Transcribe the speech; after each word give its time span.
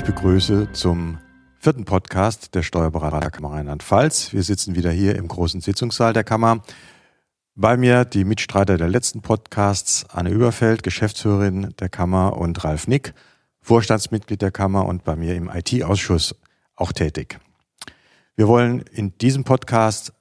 Ich 0.00 0.06
begrüße 0.06 0.72
zum 0.72 1.18
vierten 1.58 1.84
Podcast 1.84 2.54
der 2.54 2.62
Steuerberater 2.62 3.20
der 3.20 3.30
Kammer 3.30 3.50
Rheinland-Pfalz. 3.50 4.32
Wir 4.32 4.42
sitzen 4.42 4.74
wieder 4.74 4.90
hier 4.90 5.14
im 5.14 5.28
großen 5.28 5.60
Sitzungssaal 5.60 6.14
der 6.14 6.24
Kammer. 6.24 6.62
Bei 7.54 7.76
mir 7.76 8.06
die 8.06 8.24
Mitstreiter 8.24 8.78
der 8.78 8.88
letzten 8.88 9.20
Podcasts, 9.20 10.06
Anne 10.08 10.30
Überfeld, 10.30 10.82
Geschäftsführerin 10.82 11.74
der 11.78 11.90
Kammer 11.90 12.38
und 12.38 12.64
Ralf 12.64 12.86
Nick, 12.86 13.12
Vorstandsmitglied 13.60 14.40
der 14.40 14.50
Kammer 14.50 14.86
und 14.86 15.04
bei 15.04 15.16
mir 15.16 15.34
im 15.34 15.50
IT-Ausschuss 15.50 16.34
auch 16.76 16.92
tätig. 16.92 17.38
Wir 18.36 18.48
wollen 18.48 18.80
in 18.80 19.18
diesem 19.18 19.44
Podcast 19.44 20.14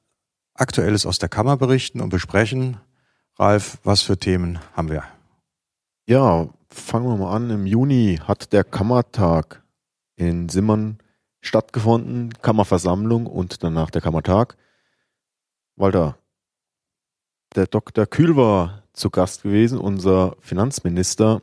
Aktuelles 0.56 1.06
aus 1.06 1.20
der 1.20 1.30
Kammer 1.30 1.56
berichten 1.56 2.02
und 2.02 2.10
besprechen. 2.10 2.82
Ralf, 3.38 3.78
was 3.86 4.02
für 4.02 4.18
Themen 4.18 4.60
haben 4.74 4.90
wir? 4.90 5.06
Ja, 6.06 6.50
fangen 6.70 7.08
wir 7.08 7.16
mal 7.16 7.34
an. 7.34 7.50
Im 7.50 7.66
Juni 7.66 8.20
hat 8.22 8.52
der 8.52 8.66
Kammertag 8.66 9.64
in 10.20 10.50
Simmern 10.50 11.00
stattgefunden, 11.42 12.34
Kammerversammlung 12.42 13.26
und 13.26 13.64
danach 13.64 13.90
der 13.90 14.02
Kammertag. 14.02 14.58
Walter, 15.78 16.18
der 17.56 17.68
Dr. 17.68 18.06
Kühl 18.06 18.36
war 18.36 18.84
zu 18.92 19.10
Gast 19.10 19.44
gewesen, 19.44 19.80
unser 19.80 20.36
Finanzminister. 20.42 21.42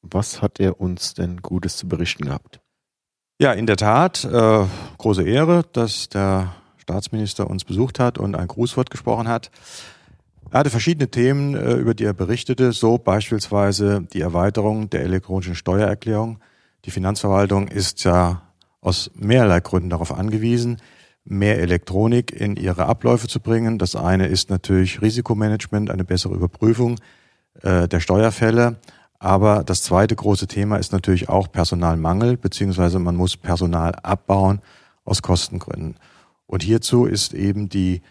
Was 0.00 0.40
hat 0.40 0.58
er 0.58 0.80
uns 0.80 1.14
denn 1.14 1.42
Gutes 1.42 1.76
zu 1.76 1.86
berichten 1.86 2.24
gehabt? 2.24 2.60
Ja, 3.38 3.52
in 3.52 3.66
der 3.66 3.76
Tat, 3.76 4.24
äh, 4.24 4.64
große 4.98 5.22
Ehre, 5.22 5.64
dass 5.72 6.08
der 6.08 6.54
Staatsminister 6.78 7.48
uns 7.48 7.64
besucht 7.64 8.00
hat 8.00 8.16
und 8.16 8.34
ein 8.34 8.48
Grußwort 8.48 8.90
gesprochen 8.90 9.28
hat. 9.28 9.50
Er 10.50 10.60
hatte 10.60 10.70
verschiedene 10.70 11.10
Themen, 11.10 11.54
äh, 11.54 11.74
über 11.74 11.94
die 11.94 12.04
er 12.04 12.14
berichtete, 12.14 12.72
so 12.72 12.96
beispielsweise 12.96 14.02
die 14.12 14.20
Erweiterung 14.20 14.88
der 14.88 15.02
elektronischen 15.02 15.54
Steuererklärung. 15.54 16.40
Die 16.84 16.90
Finanzverwaltung 16.90 17.68
ist 17.68 18.04
ja 18.04 18.42
aus 18.80 19.10
mehrerlei 19.14 19.60
Gründen 19.60 19.90
darauf 19.90 20.12
angewiesen, 20.12 20.78
mehr 21.24 21.60
Elektronik 21.60 22.32
in 22.32 22.56
ihre 22.56 22.86
Abläufe 22.86 23.28
zu 23.28 23.40
bringen. 23.40 23.78
Das 23.78 23.94
eine 23.94 24.26
ist 24.26 24.50
natürlich 24.50 25.00
Risikomanagement, 25.00 25.90
eine 25.90 26.04
bessere 26.04 26.34
Überprüfung 26.34 26.98
äh, 27.62 27.86
der 27.86 28.00
Steuerfälle. 28.00 28.80
Aber 29.20 29.62
das 29.62 29.84
zweite 29.84 30.16
große 30.16 30.48
Thema 30.48 30.78
ist 30.78 30.92
natürlich 30.92 31.28
auch 31.28 31.52
Personalmangel, 31.52 32.36
beziehungsweise 32.36 32.98
man 32.98 33.14
muss 33.14 33.36
Personal 33.36 33.94
abbauen 34.02 34.60
aus 35.04 35.22
Kostengründen. 35.22 35.94
Und 36.46 36.64
hierzu 36.64 37.06
ist 37.06 37.32
eben 37.32 37.68
die 37.68 38.02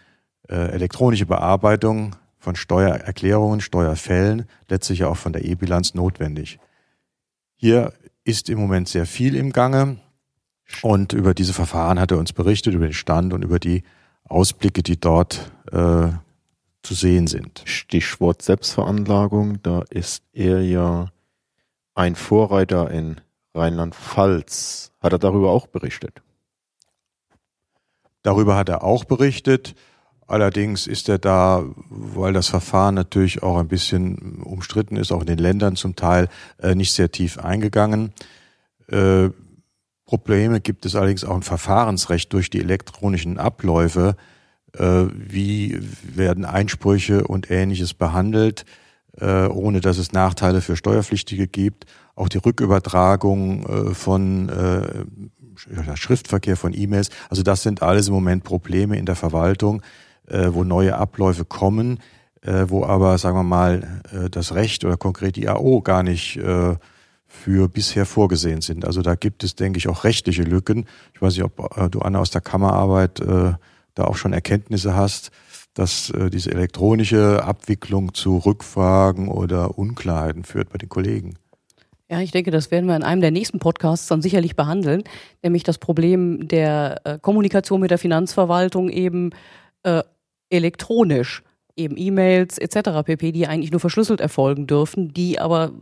äh, 0.48 0.54
elektronische 0.54 1.26
Bearbeitung 1.26 2.16
von 2.38 2.56
Steuererklärungen, 2.56 3.60
Steuerfällen, 3.60 4.46
letztlich 4.68 5.04
auch 5.04 5.18
von 5.18 5.34
der 5.34 5.44
E-Bilanz 5.44 5.92
notwendig. 5.92 6.58
Hier 7.56 7.92
ist 8.24 8.48
im 8.48 8.58
Moment 8.58 8.88
sehr 8.88 9.06
viel 9.06 9.34
im 9.34 9.52
Gange 9.52 9.98
und 10.80 11.12
über 11.12 11.34
diese 11.34 11.52
Verfahren 11.52 12.00
hat 12.00 12.10
er 12.10 12.18
uns 12.18 12.32
berichtet, 12.32 12.74
über 12.74 12.86
den 12.86 12.94
Stand 12.94 13.32
und 13.32 13.42
über 13.42 13.58
die 13.58 13.82
Ausblicke, 14.24 14.82
die 14.82 14.98
dort 14.98 15.52
äh, 15.70 16.08
zu 16.82 16.94
sehen 16.94 17.26
sind. 17.26 17.62
Stichwort 17.64 18.42
Selbstveranlagung, 18.42 19.62
da 19.62 19.82
ist 19.90 20.22
er 20.32 20.62
ja 20.62 21.10
ein 21.94 22.16
Vorreiter 22.16 22.90
in 22.90 23.20
Rheinland-Pfalz. 23.54 24.92
Hat 25.00 25.12
er 25.12 25.18
darüber 25.18 25.50
auch 25.50 25.66
berichtet? 25.66 26.22
Darüber 28.22 28.56
hat 28.56 28.68
er 28.68 28.84
auch 28.84 29.04
berichtet. 29.04 29.74
Allerdings 30.32 30.86
ist 30.86 31.10
er 31.10 31.18
da, 31.18 31.62
weil 31.90 32.32
das 32.32 32.48
Verfahren 32.48 32.94
natürlich 32.94 33.42
auch 33.42 33.58
ein 33.58 33.68
bisschen 33.68 34.40
umstritten 34.42 34.96
ist, 34.96 35.12
auch 35.12 35.20
in 35.20 35.26
den 35.26 35.36
Ländern 35.36 35.76
zum 35.76 35.94
Teil, 35.94 36.30
äh, 36.56 36.74
nicht 36.74 36.94
sehr 36.94 37.12
tief 37.12 37.36
eingegangen. 37.36 38.14
Äh, 38.88 39.28
Probleme 40.06 40.62
gibt 40.62 40.86
es 40.86 40.96
allerdings 40.96 41.24
auch 41.24 41.34
im 41.36 41.42
Verfahrensrecht 41.42 42.32
durch 42.32 42.48
die 42.48 42.60
elektronischen 42.60 43.36
Abläufe. 43.36 44.16
Äh, 44.72 45.04
wie 45.12 45.78
werden 46.02 46.46
Einsprüche 46.46 47.24
und 47.24 47.50
ähnliches 47.50 47.92
behandelt, 47.92 48.64
ohne 49.20 49.82
dass 49.82 49.98
es 49.98 50.12
Nachteile 50.12 50.62
für 50.62 50.74
Steuerpflichtige 50.74 51.46
gibt. 51.46 51.84
Auch 52.14 52.30
die 52.30 52.38
Rückübertragung 52.38 53.92
von 53.94 54.50
Schriftverkehr 55.96 56.56
von 56.56 56.72
E-Mails. 56.72 57.10
Also 57.28 57.42
das 57.42 57.62
sind 57.62 57.82
alles 57.82 58.08
im 58.08 58.14
Moment 58.14 58.42
Probleme 58.42 58.96
in 58.96 59.04
der 59.04 59.14
Verwaltung, 59.14 59.82
äh, 60.28 60.48
wo 60.52 60.64
neue 60.64 60.96
Abläufe 60.96 61.44
kommen, 61.44 61.98
äh, 62.42 62.66
wo 62.68 62.84
aber, 62.84 63.18
sagen 63.18 63.36
wir 63.36 63.42
mal, 63.42 64.02
äh, 64.12 64.30
das 64.30 64.54
Recht 64.54 64.84
oder 64.84 64.96
konkret 64.96 65.36
die 65.36 65.48
AO 65.48 65.80
gar 65.80 66.02
nicht 66.02 66.36
äh, 66.36 66.76
für 67.26 67.68
bisher 67.68 68.04
vorgesehen 68.04 68.60
sind. 68.60 68.84
Also 68.84 69.02
da 69.02 69.14
gibt 69.14 69.42
es, 69.42 69.54
denke 69.54 69.78
ich, 69.78 69.88
auch 69.88 70.04
rechtliche 70.04 70.42
Lücken. 70.42 70.86
Ich 71.14 71.22
weiß 71.22 71.34
nicht, 71.34 71.44
ob 71.44 71.76
äh, 71.76 71.88
du, 71.88 72.00
Anna, 72.00 72.18
aus 72.18 72.30
der 72.30 72.42
Kammerarbeit 72.42 73.20
äh, 73.20 73.54
da 73.94 74.04
auch 74.04 74.16
schon 74.16 74.32
Erkenntnisse 74.32 74.94
hast, 74.94 75.30
dass 75.74 76.10
äh, 76.10 76.30
diese 76.30 76.50
elektronische 76.50 77.42
Abwicklung 77.42 78.14
zu 78.14 78.38
Rückfragen 78.38 79.28
oder 79.28 79.78
Unklarheiten 79.78 80.44
führt 80.44 80.68
bei 80.70 80.78
den 80.78 80.88
Kollegen. 80.88 81.34
Ja, 82.10 82.20
ich 82.20 82.30
denke, 82.30 82.50
das 82.50 82.70
werden 82.70 82.86
wir 82.86 82.96
in 82.96 83.02
einem 83.02 83.22
der 83.22 83.30
nächsten 83.30 83.58
Podcasts 83.58 84.06
dann 84.06 84.20
sicherlich 84.20 84.54
behandeln, 84.54 85.02
nämlich 85.42 85.62
das 85.62 85.78
Problem 85.78 86.46
der 86.46 87.00
äh, 87.04 87.18
Kommunikation 87.18 87.80
mit 87.80 87.90
der 87.90 87.96
Finanzverwaltung 87.96 88.90
eben 88.90 89.30
äh, 89.82 90.02
elektronisch, 90.50 91.42
eben 91.76 91.96
E-Mails 91.96 92.58
etc. 92.58 93.02
pp, 93.04 93.32
die 93.32 93.46
eigentlich 93.46 93.70
nur 93.70 93.80
verschlüsselt 93.80 94.20
erfolgen 94.20 94.66
dürfen, 94.66 95.12
die 95.12 95.38
aber 95.38 95.72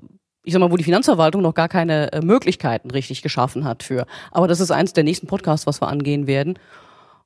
ich 0.43 0.55
sag 0.55 0.61
mal, 0.61 0.71
wo 0.71 0.77
die 0.77 0.85
Finanzverwaltung 0.85 1.43
noch 1.43 1.55
gar 1.55 1.69
keine 1.69 2.13
äh, 2.13 2.23
Möglichkeiten 2.23 2.91
richtig 2.91 3.21
geschaffen 3.21 3.65
hat 3.65 3.83
für. 3.83 4.07
Aber 4.31 4.49
das 4.49 4.61
ist 4.61 4.71
eins 4.71 4.95
der 4.95 5.05
nächsten 5.05 5.27
Podcasts, 5.27 5.67
was 5.67 5.83
wir 5.83 5.89
angehen 5.89 6.27
werden. 6.27 6.59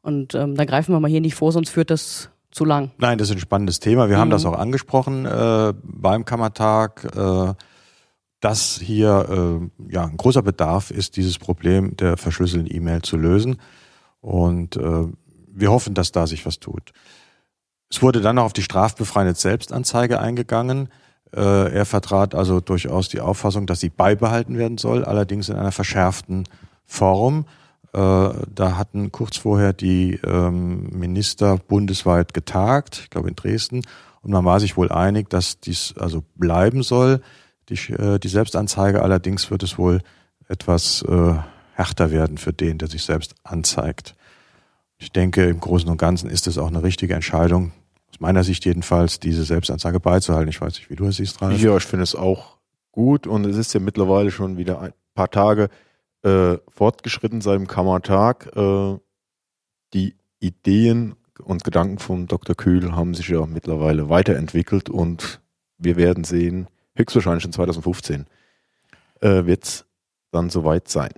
Und 0.03 0.35
ähm, 0.35 0.57
da 0.57 0.65
greifen 0.65 0.93
wir 0.93 1.01
mal 1.01 1.11
hier 1.11 1.21
nicht 1.21 1.37
vor, 1.37 1.53
sonst 1.53 1.71
führt 1.71 1.91
das 1.91 2.31
zu 2.51 2.65
lang. 2.65 2.91
Nein, 2.99 3.19
das 3.19 3.29
ist 3.31 3.37
ein 3.37 3.41
spannendes 3.41 3.79
Thema. 3.79 4.09
Wir 4.09 4.17
mhm. 4.17 4.21
haben 4.21 4.31
das 4.31 4.45
auch 4.45 4.59
angesprochen 4.59 5.27
äh, 5.27 5.73
beim 5.83 6.25
Kammertag. 6.25 7.05
Äh, 7.17 7.55
dass 8.45 8.79
hier 8.79 9.71
äh, 9.89 9.91
ja, 9.91 10.05
ein 10.05 10.19
großer 10.19 10.43
Bedarf 10.43 10.91
ist, 10.91 11.17
dieses 11.17 11.39
Problem 11.39 11.97
der 11.97 12.19
verschlüsselten 12.19 12.71
E-Mail 12.71 13.01
zu 13.01 13.17
lösen. 13.17 13.56
Und 14.21 14.77
äh, 14.77 15.06
wir 15.54 15.70
hoffen, 15.70 15.94
dass 15.94 16.12
da 16.12 16.26
sich 16.26 16.44
was 16.47 16.59
tut. 16.59 16.92
Es 17.91 18.03
wurde 18.03 18.20
dann 18.20 18.37
noch 18.37 18.44
auf 18.44 18.53
die 18.53 18.62
strafbefreiende 18.62 19.34
Selbstanzeige 19.34 20.20
eingegangen. 20.20 20.88
Äh, 21.34 21.72
er 21.72 21.84
vertrat 21.84 22.34
also 22.34 22.60
durchaus 22.60 23.09
die 23.09 23.20
Auffassung, 23.20 23.66
dass 23.66 23.81
sie 23.81 23.91
beibehalten 23.91 24.59
werden 24.59 24.78
soll, 24.78 25.04
allerdings 25.04 25.48
in 25.48 25.56
einer 25.56 25.72
verschärften 25.72 26.44
Form. 26.84 27.47
Äh, 27.93 27.98
da 27.98 28.76
hatten 28.76 29.12
kurz 29.12 29.37
vorher 29.37 29.72
die 29.72 30.14
ähm, 30.25 30.88
Minister 30.91 31.56
bundesweit 31.56 32.34
getagt, 32.34 33.00
ich 33.04 33.10
glaube 33.10 33.28
in 33.28 33.37
Dresden, 33.37 33.82
und 34.22 34.31
man 34.32 34.44
war 34.44 34.59
sich 34.59 34.76
wohl 34.76 34.91
einig, 34.91 35.28
dass 35.28 35.60
dies 35.60 35.94
also 35.98 36.25
bleiben 36.34 36.82
soll. 36.82 37.20
Die, 37.69 37.93
äh, 37.93 38.19
die 38.19 38.28
Selbstanzeige 38.28 39.03
allerdings 39.03 39.50
wird 39.50 39.62
es 39.62 39.78
wohl 39.78 40.00
etwas 40.48 41.03
härter 41.72 42.10
werden 42.10 42.37
für 42.37 42.53
den, 42.53 42.76
der 42.76 42.88
sich 42.88 43.03
selbst 43.03 43.34
anzeigt. 43.44 44.14
Ich 45.04 45.12
denke, 45.12 45.44
im 45.44 45.60
Großen 45.60 45.91
und 45.91 45.98
Ganzen 45.98 46.31
ist 46.31 46.47
es 46.47 46.56
auch 46.56 46.69
eine 46.69 46.82
richtige 46.82 47.12
Entscheidung, 47.12 47.72
aus 48.10 48.20
meiner 48.20 48.42
Sicht 48.42 48.65
jedenfalls, 48.65 49.20
diese 49.20 49.44
Selbstanzeige 49.44 50.00
beizuhalten. 50.00 50.48
Ich 50.48 50.62
weiß 50.62 50.76
nicht, 50.76 50.88
wie 50.88 50.97
du 50.97 51.04
es 51.04 51.16
siehst, 51.16 51.42
Ralf. 51.42 51.60
Ja, 51.60 51.76
ich 51.76 51.84
finde 51.84 52.04
es 52.04 52.15
auch 52.15 52.56
gut 52.91 53.26
und 53.26 53.44
es 53.44 53.59
ist 53.59 53.75
ja 53.75 53.81
mittlerweile 53.81 54.31
schon 54.31 54.56
wieder 54.56 54.81
ein 54.81 54.94
paar 55.14 55.31
Tage 55.31 55.69
äh, 56.22 56.56
fortgeschritten 56.70 57.43
seit 57.43 57.58
dem 57.58 57.67
Kammertag. 57.67 58.50
Äh, 58.56 58.96
die 59.93 60.17
Ideen 60.40 61.17
und 61.43 61.64
Gedanken 61.64 61.99
von 61.99 62.26
Dr. 62.26 62.56
Kühl 62.56 62.96
haben 62.96 63.12
sich 63.12 63.29
ja 63.29 63.44
mittlerweile 63.44 64.08
weiterentwickelt 64.08 64.88
und 64.88 65.43
wir 65.76 65.96
werden 65.96 66.25
sehen, 66.25 66.69
höchstwahrscheinlich 66.96 67.44
in 67.44 67.52
2015 67.52 68.26
äh, 69.20 69.44
wird 69.44 69.64
es 69.64 69.84
dann 70.31 70.49
soweit 70.49 70.88
sein. 70.88 71.11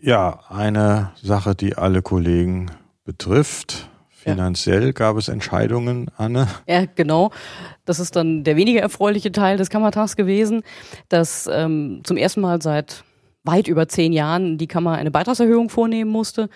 Ja, 0.00 0.40
eine 0.48 1.12
Sache, 1.22 1.54
die 1.54 1.76
alle 1.76 2.02
Kollegen 2.02 2.70
betrifft. 3.04 3.88
Finanziell 4.10 4.86
ja. 4.86 4.92
gab 4.92 5.16
es 5.16 5.28
Entscheidungen, 5.28 6.10
Anne. 6.16 6.48
Ja, 6.66 6.84
genau. 6.94 7.30
Das 7.84 7.98
ist 7.98 8.16
dann 8.16 8.44
der 8.44 8.56
weniger 8.56 8.80
erfreuliche 8.80 9.32
Teil 9.32 9.56
des 9.56 9.70
Kammertags 9.70 10.16
gewesen, 10.16 10.62
dass 11.08 11.48
ähm, 11.50 12.00
zum 12.04 12.16
ersten 12.16 12.40
Mal 12.40 12.60
seit 12.60 13.04
weit 13.44 13.68
über 13.68 13.88
zehn 13.88 14.12
Jahren 14.12 14.58
die 14.58 14.66
Kammer 14.66 14.92
eine 14.92 15.10
Beitragserhöhung 15.10 15.70
vornehmen 15.70 16.10
musste. 16.10 16.48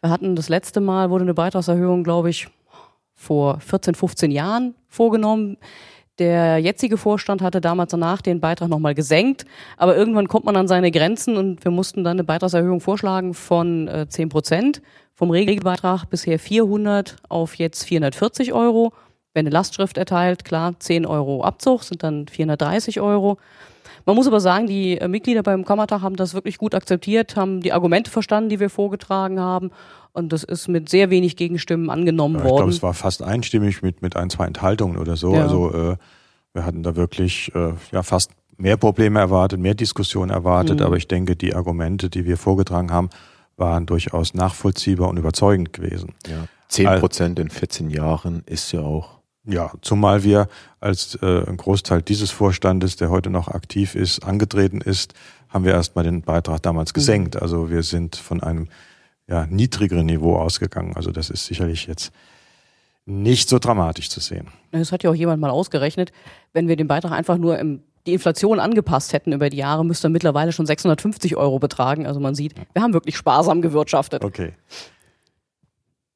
Wir 0.00 0.10
hatten 0.10 0.36
das 0.36 0.48
letzte 0.48 0.80
Mal, 0.80 1.10
wurde 1.10 1.24
eine 1.24 1.34
Beitragserhöhung, 1.34 2.04
glaube 2.04 2.30
ich, 2.30 2.48
vor 3.14 3.60
14, 3.60 3.94
15 3.94 4.30
Jahren 4.30 4.74
vorgenommen. 4.88 5.56
Der 6.18 6.58
jetzige 6.58 6.96
Vorstand 6.96 7.42
hatte 7.42 7.60
damals 7.60 7.92
danach 7.92 8.22
den 8.22 8.40
Beitrag 8.40 8.68
nochmal 8.68 8.94
gesenkt, 8.94 9.44
aber 9.76 9.96
irgendwann 9.96 10.26
kommt 10.26 10.46
man 10.46 10.56
an 10.56 10.66
seine 10.66 10.90
Grenzen 10.90 11.36
und 11.36 11.64
wir 11.64 11.70
mussten 11.70 12.02
dann 12.02 12.16
eine 12.16 12.24
Beitragserhöhung 12.24 12.80
vorschlagen 12.80 13.34
von 13.34 13.86
äh, 13.86 14.08
10 14.08 14.28
Prozent. 14.28 14.82
Vom 15.14 15.30
Regelbeitrag 15.30 16.06
bisher 16.06 16.38
400 16.38 17.16
auf 17.28 17.54
jetzt 17.56 17.84
440 17.84 18.52
Euro. 18.52 18.92
Wenn 19.32 19.46
eine 19.46 19.52
Lastschrift 19.52 19.96
erteilt, 19.96 20.44
klar, 20.44 20.74
10 20.78 21.06
Euro 21.06 21.44
Abzug 21.44 21.84
sind 21.84 22.02
dann 22.02 22.26
430 22.26 23.00
Euro. 23.00 23.38
Man 24.06 24.16
muss 24.16 24.26
aber 24.26 24.40
sagen, 24.40 24.66
die 24.66 24.98
äh, 24.98 25.08
Mitglieder 25.08 25.42
beim 25.42 25.64
Kammertag 25.64 26.02
haben 26.02 26.16
das 26.16 26.34
wirklich 26.34 26.58
gut 26.58 26.74
akzeptiert, 26.74 27.36
haben 27.36 27.60
die 27.60 27.72
Argumente 27.72 28.10
verstanden, 28.10 28.48
die 28.50 28.60
wir 28.60 28.70
vorgetragen 28.70 29.40
haben. 29.40 29.70
Und 30.12 30.32
das 30.32 30.42
ist 30.44 30.68
mit 30.68 30.88
sehr 30.88 31.10
wenig 31.10 31.36
Gegenstimmen 31.36 31.90
angenommen 31.90 32.36
Ja, 32.36 32.40
ich 32.40 32.44
worden. 32.46 32.56
glaube, 32.56 32.72
es 32.72 32.82
war 32.82 32.94
fast 32.94 33.22
einstimmig 33.22 33.82
mit, 33.82 34.02
mit 34.02 34.16
ein, 34.16 34.30
zwei 34.30 34.46
Enthaltungen 34.46 34.96
oder 34.98 35.16
so. 35.16 35.34
Ja. 35.34 35.42
Also 35.42 35.72
äh, 35.72 35.96
wir 36.54 36.64
hatten 36.64 36.82
da 36.82 36.96
wirklich 36.96 37.52
äh, 37.54 37.72
ja 37.92 38.02
fast 38.02 38.32
mehr 38.56 38.76
Probleme 38.76 39.20
erwartet, 39.20 39.60
mehr 39.60 39.74
Diskussionen 39.74 40.30
erwartet, 40.30 40.80
Mhm. 40.80 40.86
aber 40.86 40.96
ich 40.96 41.06
denke, 41.06 41.36
die 41.36 41.54
Argumente, 41.54 42.10
die 42.10 42.24
wir 42.24 42.36
vorgetragen 42.36 42.90
haben, 42.90 43.10
waren 43.56 43.86
durchaus 43.86 44.34
nachvollziehbar 44.34 45.08
und 45.08 45.16
überzeugend 45.18 45.72
gewesen. 45.72 46.14
Ja. 46.26 46.46
10 46.68 46.98
Prozent 47.00 47.38
in 47.38 47.50
14 47.50 47.88
Jahren 47.90 48.42
ist 48.46 48.72
ja 48.72 48.80
auch. 48.80 49.17
Ja, 49.48 49.72
zumal 49.80 50.24
wir 50.24 50.46
als 50.78 51.18
äh, 51.22 51.48
ein 51.48 51.56
Großteil 51.56 52.02
dieses 52.02 52.30
Vorstandes, 52.30 52.96
der 52.96 53.08
heute 53.08 53.30
noch 53.30 53.48
aktiv 53.48 53.94
ist, 53.94 54.22
angetreten 54.22 54.82
ist, 54.82 55.14
haben 55.48 55.64
wir 55.64 55.72
erstmal 55.72 56.04
den 56.04 56.20
Beitrag 56.20 56.62
damals 56.62 56.92
gesenkt. 56.92 57.40
Also 57.40 57.70
wir 57.70 57.82
sind 57.82 58.16
von 58.16 58.42
einem 58.42 58.68
ja, 59.26 59.46
niedrigeren 59.46 60.04
Niveau 60.04 60.36
ausgegangen. 60.36 60.94
Also 60.96 61.12
das 61.12 61.30
ist 61.30 61.46
sicherlich 61.46 61.86
jetzt 61.86 62.12
nicht 63.06 63.48
so 63.48 63.58
dramatisch 63.58 64.10
zu 64.10 64.20
sehen. 64.20 64.48
Das 64.70 64.92
hat 64.92 65.02
ja 65.02 65.10
auch 65.10 65.14
jemand 65.14 65.40
mal 65.40 65.48
ausgerechnet, 65.48 66.12
wenn 66.52 66.68
wir 66.68 66.76
den 66.76 66.86
Beitrag 66.86 67.12
einfach 67.12 67.38
nur 67.38 67.58
im, 67.58 67.82
die 68.06 68.12
Inflation 68.12 68.60
angepasst 68.60 69.14
hätten 69.14 69.32
über 69.32 69.48
die 69.48 69.56
Jahre, 69.56 69.82
müsste 69.82 70.08
er 70.08 70.10
mittlerweile 70.10 70.52
schon 70.52 70.66
650 70.66 71.36
Euro 71.36 71.58
betragen. 71.58 72.06
Also 72.06 72.20
man 72.20 72.34
sieht, 72.34 72.54
wir 72.74 72.82
haben 72.82 72.92
wirklich 72.92 73.16
sparsam 73.16 73.62
gewirtschaftet. 73.62 74.22
Okay. 74.24 74.52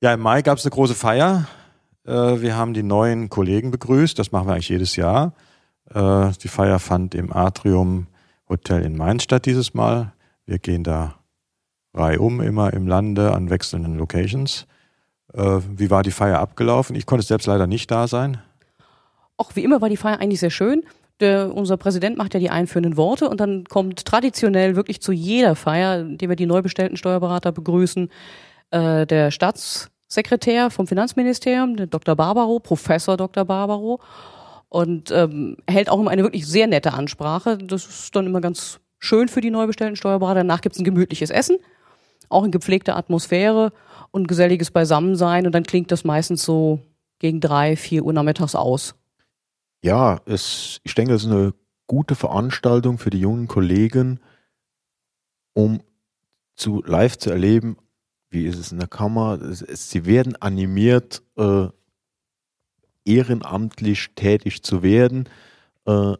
Ja, 0.03 0.13
im 0.13 0.21
Mai 0.21 0.43
gab 0.43 0.59
es 0.59 0.67
eine 0.67 0.73
große 0.73 0.95
Feier. 0.95 1.47
Äh, 2.07 2.41
Wir 2.41 2.57
haben 2.57 2.75
die 2.75 2.83
neuen 2.83 3.29
Kollegen 3.29 3.71
begrüßt. 3.71 4.19
Das 4.19 4.33
machen 4.33 4.49
wir 4.49 4.55
eigentlich 4.55 4.69
jedes 4.69 4.97
Jahr. 4.97 5.35
Äh, 5.93 6.31
Die 6.43 6.49
Feier 6.49 6.79
fand 6.79 7.15
im 7.15 7.33
Atrium 7.33 8.07
Hotel 8.49 8.83
in 8.83 8.97
Mainz 8.97 9.23
statt 9.23 9.47
dieses 9.47 9.75
Mal. 9.75 10.13
Wir 10.47 10.59
gehen 10.59 10.85
da 10.85 11.15
reihum 11.95 12.41
immer 12.41 12.73
im 12.73 12.87
Lande 12.87 13.33
an 13.33 13.51
wechselnden 13.51 13.97
Locations. 13.97 14.67
Äh, 15.33 15.61
Wie 15.77 15.91
war 15.91 16.03
die 16.03 16.11
Feier 16.11 16.41
abgelaufen? 16.41 16.97
Ich 16.97 17.07
konnte 17.07 17.25
selbst 17.25 17.47
leider 17.47 17.67
nicht 17.67 17.91
da 17.91 18.09
sein. 18.09 18.39
Auch 19.37 19.57
wie 19.57 19.65
immer 19.65 19.81
war 19.81 19.89
die 19.89 19.97
Feier 19.97 20.19
eigentlich 20.21 20.41
sehr 20.41 20.51
schön. 20.51 20.83
Der, 21.21 21.55
unser 21.55 21.77
Präsident 21.77 22.17
macht 22.19 22.35
ja 22.35 22.41
die 22.41 22.51
einführenden 22.51 22.97
Worte 22.97 23.29
und 23.29 23.39
dann 23.39 23.65
kommt 23.65 24.05
traditionell 24.05 24.77
wirklich 24.77 25.01
zu 25.01 25.13
jeder 25.13 25.55
Feier, 25.55 26.01
in 26.01 26.19
der 26.19 26.29
wir 26.29 26.37
die 26.37 26.47
neu 26.47 26.63
bestellten 26.63 26.97
Steuerberater 26.97 27.53
begrüßen, 27.53 28.09
der 28.73 29.31
Staatssekretär 30.13 30.71
vom 30.71 30.87
Finanzministerium, 30.87 31.77
der 31.77 31.87
Dr. 31.87 32.15
Barbaro, 32.15 32.61
Professor 32.61 33.17
Dr. 33.17 33.47
Barbaro, 33.47 33.99
und 34.69 35.11
ähm, 35.11 35.57
hält 35.69 35.89
auch 35.89 35.99
immer 36.01 36.11
eine 36.11 36.23
wirklich 36.23 36.47
sehr 36.47 36.67
nette 36.67 36.93
Ansprache. 36.93 37.59
Das 37.59 37.87
ist 37.87 38.15
dann 38.15 38.27
immer 38.27 38.41
ganz 38.41 38.81
schön 38.99 39.29
für 39.29 39.41
die 39.41 39.51
neu 39.51 39.67
bestellten 39.67 39.97
Steuerberater. 39.97 40.41
Danach 40.41 40.61
gibt's 40.61 40.79
ein 40.79 40.85
gemütliches 40.85 41.31
Essen, 41.31 41.59
auch 42.29 42.45
in 42.45 42.51
gepflegter 42.51 42.97
Atmosphäre 42.97 43.73
und 44.11 44.29
geselliges 44.29 44.71
Beisammensein 44.71 45.47
und 45.47 45.55
dann 45.55 45.65
klingt 45.65 45.91
das 45.91 46.05
meistens 46.05 46.43
so 46.43 46.81
gegen 47.19 47.41
drei, 47.41 47.77
vier 47.77 48.05
Uhr 48.05 48.13
nachmittags 48.13 48.55
aus. 48.55 48.95
Ja, 49.83 50.21
es, 50.27 50.81
ich 50.85 50.95
denke, 50.95 51.15
es 51.15 51.25
ist 51.25 51.31
eine 51.31 51.55
gute 51.87 52.15
Veranstaltung 52.15 52.99
für 52.99 53.11
die 53.11 53.21
jungen 53.21 53.49
Kollegen, 53.49 54.21
um 55.55 55.81
zu 56.55 56.83
live 56.85 57.19
zu 57.19 57.31
erleben, 57.31 57.77
wie 58.33 58.47
ist 58.47 58.59
es 58.59 58.73
in 58.73 58.79
der 58.79 58.89
Kammer. 58.89 59.39
Sie 59.53 60.07
werden 60.07 60.37
animiert, 60.41 61.23
äh, 61.37 61.69
ehrenamtlich 63.05 64.11
tätig 64.15 64.63
zu 64.63 64.83
werden. 64.83 65.29
Äh, 65.87 66.15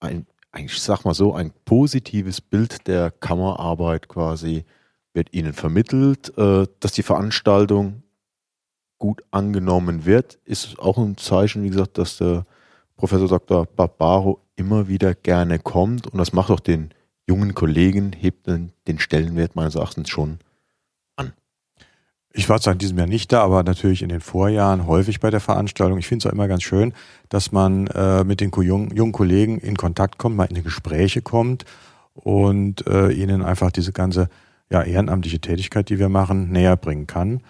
ein, 0.00 0.26
ich 0.56 0.78
sag 0.78 1.04
mal 1.04 1.14
so, 1.14 1.34
ein 1.34 1.52
positives 1.64 2.40
Bild 2.40 2.86
der 2.86 3.10
Kammerarbeit 3.10 4.08
quasi 4.08 4.64
wird 5.14 5.32
ihnen 5.32 5.52
vermittelt, 5.52 6.36
äh, 6.36 6.66
dass 6.80 6.92
die 6.92 7.02
Veranstaltung 7.02 8.02
gut 8.98 9.22
angenommen 9.30 10.04
wird, 10.04 10.38
ist 10.44 10.78
auch 10.78 10.98
ein 10.98 11.16
Zeichen, 11.16 11.62
wie 11.62 11.70
gesagt, 11.70 11.98
dass 11.98 12.18
der 12.18 12.46
Professor 12.96 13.28
Dr. 13.28 13.64
Barbaro 13.66 14.40
immer 14.56 14.88
wieder 14.88 15.14
gerne 15.14 15.60
kommt 15.60 16.08
und 16.08 16.18
das 16.18 16.32
macht 16.32 16.50
auch 16.50 16.60
den 16.60 16.90
jungen 17.28 17.54
Kollegen, 17.54 18.12
hebt 18.12 18.48
den, 18.48 18.72
den 18.88 18.98
Stellenwert 18.98 19.54
meines 19.54 19.76
Erachtens 19.76 20.08
schon 20.08 20.38
Ich 22.38 22.48
war 22.48 22.60
zwar 22.60 22.74
in 22.74 22.78
diesem 22.78 22.96
Jahr 22.96 23.08
nicht 23.08 23.32
da, 23.32 23.42
aber 23.42 23.64
natürlich 23.64 24.00
in 24.00 24.10
den 24.10 24.20
Vorjahren 24.20 24.86
häufig 24.86 25.18
bei 25.18 25.28
der 25.28 25.40
Veranstaltung. 25.40 25.98
Ich 25.98 26.06
finde 26.06 26.22
es 26.22 26.26
auch 26.26 26.32
immer 26.32 26.46
ganz 26.46 26.62
schön, 26.62 26.92
dass 27.30 27.50
man 27.50 27.88
äh, 27.88 28.22
mit 28.22 28.40
den 28.40 28.52
jungen 28.52 29.10
Kollegen 29.10 29.58
in 29.58 29.76
Kontakt 29.76 30.18
kommt, 30.18 30.36
mal 30.36 30.44
in 30.44 30.54
die 30.54 30.62
Gespräche 30.62 31.20
kommt 31.20 31.64
und 32.14 32.86
äh, 32.86 33.10
ihnen 33.10 33.42
einfach 33.42 33.72
diese 33.72 33.90
ganze 33.90 34.28
ja, 34.70 34.84
ehrenamtliche 34.84 35.40
Tätigkeit, 35.40 35.88
die 35.88 35.98
wir 35.98 36.08
machen, 36.08 36.52
näher 36.52 36.76
bringen 36.76 37.08
kann. 37.08 37.40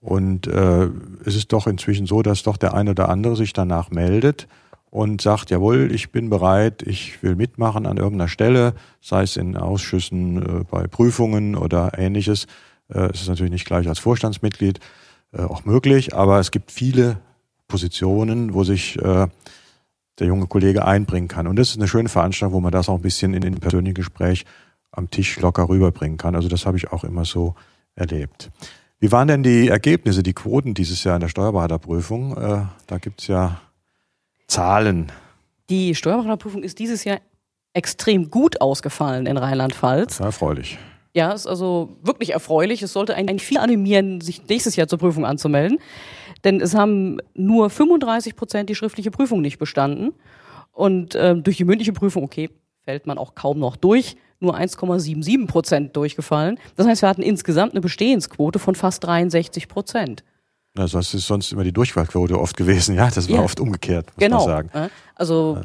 Und 0.00 0.46
äh, 0.46 0.88
es 1.26 1.36
ist 1.36 1.52
doch 1.52 1.66
inzwischen 1.66 2.06
so, 2.06 2.22
dass 2.22 2.42
doch 2.42 2.56
der 2.56 2.72
eine 2.72 2.92
oder 2.92 3.10
andere 3.10 3.36
sich 3.36 3.52
danach 3.52 3.90
meldet 3.90 4.48
und 4.90 5.20
sagt, 5.20 5.50
jawohl, 5.50 5.90
ich 5.92 6.10
bin 6.10 6.30
bereit, 6.30 6.80
ich 6.80 7.22
will 7.22 7.36
mitmachen 7.36 7.84
an 7.84 7.98
irgendeiner 7.98 8.28
Stelle, 8.28 8.72
sei 9.02 9.24
es 9.24 9.36
in 9.36 9.58
Ausschüssen, 9.58 10.42
äh, 10.42 10.64
bei 10.70 10.86
Prüfungen 10.86 11.54
oder 11.54 11.98
ähnliches. 11.98 12.46
Äh, 12.88 13.10
es 13.12 13.22
ist 13.22 13.28
natürlich 13.28 13.52
nicht 13.52 13.66
gleich 13.66 13.88
als 13.88 13.98
Vorstandsmitglied 13.98 14.80
äh, 15.32 15.42
auch 15.42 15.64
möglich, 15.64 16.14
aber 16.14 16.38
es 16.40 16.50
gibt 16.50 16.72
viele 16.72 17.18
Positionen, 17.66 18.54
wo 18.54 18.64
sich 18.64 18.98
äh, 18.98 19.26
der 20.18 20.26
junge 20.26 20.46
Kollege 20.46 20.84
einbringen 20.84 21.28
kann. 21.28 21.46
Und 21.46 21.56
das 21.56 21.70
ist 21.70 21.76
eine 21.76 21.88
schöne 21.88 22.08
Veranstaltung, 22.08 22.54
wo 22.54 22.60
man 22.60 22.72
das 22.72 22.88
auch 22.88 22.96
ein 22.96 23.02
bisschen 23.02 23.34
in 23.34 23.42
den 23.42 23.56
persönlichen 23.56 23.94
Gespräch 23.94 24.44
am 24.90 25.10
Tisch 25.10 25.38
locker 25.40 25.68
rüberbringen 25.68 26.18
kann. 26.18 26.34
Also 26.34 26.48
das 26.48 26.66
habe 26.66 26.76
ich 26.76 26.90
auch 26.92 27.04
immer 27.04 27.24
so 27.24 27.54
erlebt. 27.94 28.50
Wie 29.00 29.12
waren 29.12 29.28
denn 29.28 29.42
die 29.42 29.68
Ergebnisse, 29.68 30.22
die 30.22 30.32
Quoten 30.32 30.74
dieses 30.74 31.04
Jahr 31.04 31.16
in 31.16 31.20
der 31.20 31.28
Steuerberaterprüfung? 31.28 32.36
Äh, 32.36 32.62
da 32.86 32.98
gibt's 32.98 33.28
ja 33.28 33.60
Zahlen. 34.48 35.12
Die 35.70 35.94
Steuerberaterprüfung 35.94 36.62
ist 36.62 36.78
dieses 36.78 37.04
Jahr 37.04 37.20
extrem 37.74 38.30
gut 38.30 38.60
ausgefallen 38.60 39.26
in 39.26 39.36
Rheinland-Pfalz. 39.36 40.20
Erfreulich. 40.20 40.78
Ja, 41.18 41.32
ist 41.32 41.48
also 41.48 41.96
wirklich 42.02 42.30
erfreulich. 42.30 42.80
Es 42.82 42.92
sollte 42.92 43.16
eigentlich 43.16 43.42
viel 43.42 43.58
animieren, 43.58 44.20
sich 44.20 44.46
nächstes 44.48 44.76
Jahr 44.76 44.86
zur 44.86 45.00
Prüfung 45.00 45.26
anzumelden. 45.26 45.78
Denn 46.44 46.60
es 46.60 46.74
haben 46.76 47.18
nur 47.34 47.70
35 47.70 48.36
Prozent 48.36 48.70
die 48.70 48.76
schriftliche 48.76 49.10
Prüfung 49.10 49.40
nicht 49.40 49.58
bestanden. 49.58 50.12
Und 50.70 51.16
ähm, 51.16 51.42
durch 51.42 51.56
die 51.56 51.64
mündliche 51.64 51.92
Prüfung, 51.92 52.22
okay, 52.22 52.50
fällt 52.84 53.08
man 53.08 53.18
auch 53.18 53.34
kaum 53.34 53.58
noch 53.58 53.74
durch, 53.74 54.16
nur 54.38 54.56
1,77 54.56 55.48
Prozent 55.48 55.96
durchgefallen. 55.96 56.60
Das 56.76 56.86
heißt, 56.86 57.02
wir 57.02 57.08
hatten 57.08 57.22
insgesamt 57.22 57.72
eine 57.72 57.80
Bestehensquote 57.80 58.60
von 58.60 58.76
fast 58.76 59.02
63 59.04 59.66
Prozent. 59.66 60.22
Also 60.76 60.98
das 60.98 61.12
ist 61.14 61.26
sonst 61.26 61.50
immer 61.52 61.64
die 61.64 61.72
Durchfallquote 61.72 62.38
oft 62.38 62.56
gewesen. 62.56 62.94
Ja, 62.94 63.10
das 63.10 63.28
war 63.28 63.38
Ja. 63.38 63.42
oft 63.42 63.58
umgekehrt, 63.58 64.06
muss 64.14 64.24
Genau. 64.24 64.36
man 64.36 64.46
sagen. 64.46 64.70
Ja, 64.72 64.88
Also 65.16 65.58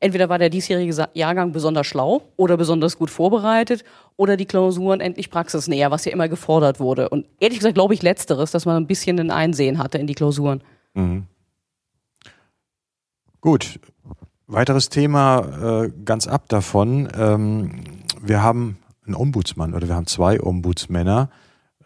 entweder 0.00 0.28
war 0.28 0.38
der 0.38 0.50
diesjährige 0.50 1.08
Jahrgang 1.14 1.52
besonders 1.52 1.86
schlau 1.86 2.22
oder 2.36 2.56
besonders 2.56 2.98
gut 2.98 3.10
vorbereitet 3.10 3.84
oder 4.16 4.36
die 4.36 4.46
Klausuren 4.46 5.00
endlich 5.00 5.30
praxisnäher, 5.30 5.90
was 5.90 6.04
ja 6.04 6.12
immer 6.12 6.28
gefordert 6.28 6.80
wurde. 6.80 7.08
Und 7.10 7.26
ehrlich 7.38 7.58
gesagt 7.58 7.74
glaube 7.74 7.94
ich 7.94 8.02
letzteres, 8.02 8.50
dass 8.50 8.66
man 8.66 8.76
ein 8.76 8.86
bisschen 8.86 9.18
ein 9.20 9.30
Einsehen 9.30 9.78
hatte 9.78 9.98
in 9.98 10.06
die 10.06 10.14
Klausuren. 10.14 10.62
Mhm. 10.94 11.26
Gut. 13.40 13.78
Weiteres 14.46 14.88
Thema, 14.88 15.84
äh, 15.84 15.92
ganz 16.04 16.26
ab 16.26 16.48
davon. 16.48 17.08
Ähm, 17.16 17.84
wir 18.20 18.42
haben 18.42 18.78
einen 19.06 19.14
Ombudsmann 19.14 19.74
oder 19.74 19.86
wir 19.86 19.94
haben 19.94 20.08
zwei 20.08 20.40
Ombudsmänner. 20.40 21.30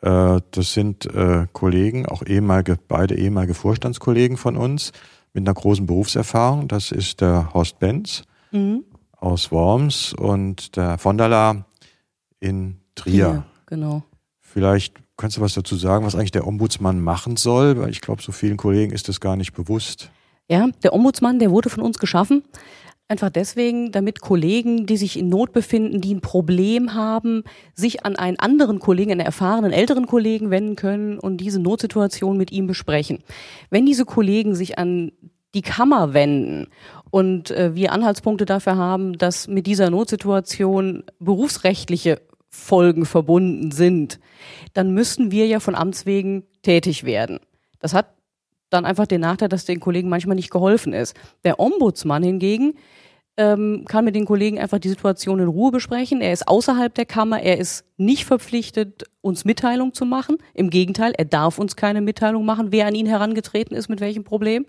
Äh, 0.00 0.40
das 0.50 0.73
sind 0.73 1.04
äh, 1.06 1.47
Kollegen, 1.52 2.06
auch 2.06 2.23
ehemalige, 2.25 2.78
beide 2.88 3.16
ehemalige 3.16 3.54
Vorstandskollegen 3.54 4.38
von 4.38 4.56
uns 4.56 4.92
mit 5.34 5.46
einer 5.46 5.54
großen 5.54 5.84
Berufserfahrung. 5.84 6.68
Das 6.68 6.90
ist 6.90 7.20
der 7.20 7.52
Horst 7.52 7.78
Benz 7.78 8.22
aus 9.18 9.50
Worms 9.50 10.12
und 10.12 10.76
der 10.76 10.96
von 10.96 11.18
der 11.18 11.28
La 11.28 11.64
in 12.40 12.78
Trier. 12.94 13.44
Genau. 13.66 14.04
Vielleicht 14.40 14.94
kannst 15.16 15.36
du 15.36 15.40
was 15.40 15.54
dazu 15.54 15.76
sagen, 15.76 16.06
was 16.06 16.14
eigentlich 16.14 16.30
der 16.30 16.46
Ombudsmann 16.46 17.00
machen 17.00 17.36
soll, 17.36 17.78
weil 17.78 17.90
ich 17.90 18.00
glaube, 18.00 18.22
so 18.22 18.30
vielen 18.30 18.56
Kollegen 18.56 18.92
ist 18.92 19.08
das 19.08 19.20
gar 19.20 19.36
nicht 19.36 19.52
bewusst. 19.52 20.10
Ja, 20.48 20.68
der 20.82 20.92
Ombudsmann, 20.92 21.38
der 21.38 21.50
wurde 21.50 21.70
von 21.70 21.82
uns 21.82 21.98
geschaffen. 21.98 22.44
Einfach 23.06 23.28
deswegen, 23.28 23.92
damit 23.92 24.23
Kollegen, 24.23 24.87
die 24.87 24.96
sich 24.96 25.18
in 25.18 25.28
Not 25.28 25.52
befinden, 25.52 26.00
die 26.00 26.14
ein 26.14 26.23
Problem 26.23 26.94
haben, 26.94 27.44
sich 27.75 28.06
an 28.06 28.16
einen 28.16 28.38
anderen 28.38 28.78
Kollegen, 28.78 29.11
einen 29.11 29.20
erfahrenen 29.20 29.73
älteren 29.73 30.06
Kollegen 30.06 30.50
wenden 30.50 30.75
können 30.75 31.18
und 31.18 31.37
diese 31.37 31.61
Notsituation 31.61 32.38
mit 32.38 32.50
ihm 32.50 32.66
besprechen. 32.66 33.18
Wenn 33.68 33.84
diese 33.84 34.06
Kollegen 34.06 34.54
sich 34.54 34.78
an 34.78 35.12
die 35.54 35.61
Kammer 35.61 36.14
wenden 36.14 36.68
und 37.11 37.50
äh, 37.50 37.75
wir 37.75 37.92
Anhaltspunkte 37.92 38.46
dafür 38.46 38.76
haben, 38.76 39.18
dass 39.18 39.49
mit 39.49 39.66
dieser 39.66 39.90
Notsituation 39.90 41.04
berufsrechtliche 41.20 42.23
Folgen 42.49 43.04
verbunden 43.04 43.70
sind, 43.70 44.18
dann 44.73 44.94
müssen 44.94 45.30
wir 45.30 45.46
ja 45.46 45.61
von 45.61 45.75
Amts 45.75 46.06
wegen 46.06 46.44
tätig 46.62 47.04
werden. 47.04 47.38
Das 47.80 47.92
hat 47.92 48.13
dann 48.74 48.84
einfach 48.84 49.06
den 49.06 49.20
Nachteil, 49.20 49.48
dass 49.48 49.64
den 49.64 49.80
Kollegen 49.80 50.08
manchmal 50.08 50.36
nicht 50.36 50.50
geholfen 50.50 50.92
ist. 50.92 51.16
Der 51.44 51.58
Ombudsmann 51.60 52.22
hingegen, 52.22 52.74
ähm, 53.36 53.84
kann 53.88 54.04
mit 54.04 54.14
den 54.14 54.26
Kollegen 54.26 54.58
einfach 54.58 54.78
die 54.78 54.88
Situation 54.88 55.40
in 55.40 55.48
Ruhe 55.48 55.72
besprechen. 55.72 56.20
Er 56.20 56.32
ist 56.32 56.46
außerhalb 56.46 56.94
der 56.94 57.06
Kammer, 57.06 57.40
er 57.42 57.58
ist 57.58 57.84
nicht 57.96 58.24
verpflichtet, 58.24 59.04
uns 59.20 59.44
Mitteilung 59.44 59.92
zu 59.92 60.04
machen. 60.04 60.38
Im 60.54 60.70
Gegenteil, 60.70 61.12
er 61.16 61.24
darf 61.24 61.58
uns 61.58 61.74
keine 61.74 62.00
Mitteilung 62.00 62.44
machen, 62.44 62.70
wer 62.70 62.86
an 62.86 62.94
ihn 62.94 63.06
herangetreten 63.06 63.76
ist, 63.76 63.88
mit 63.88 64.00
welchem 64.00 64.24
Problem. 64.24 64.66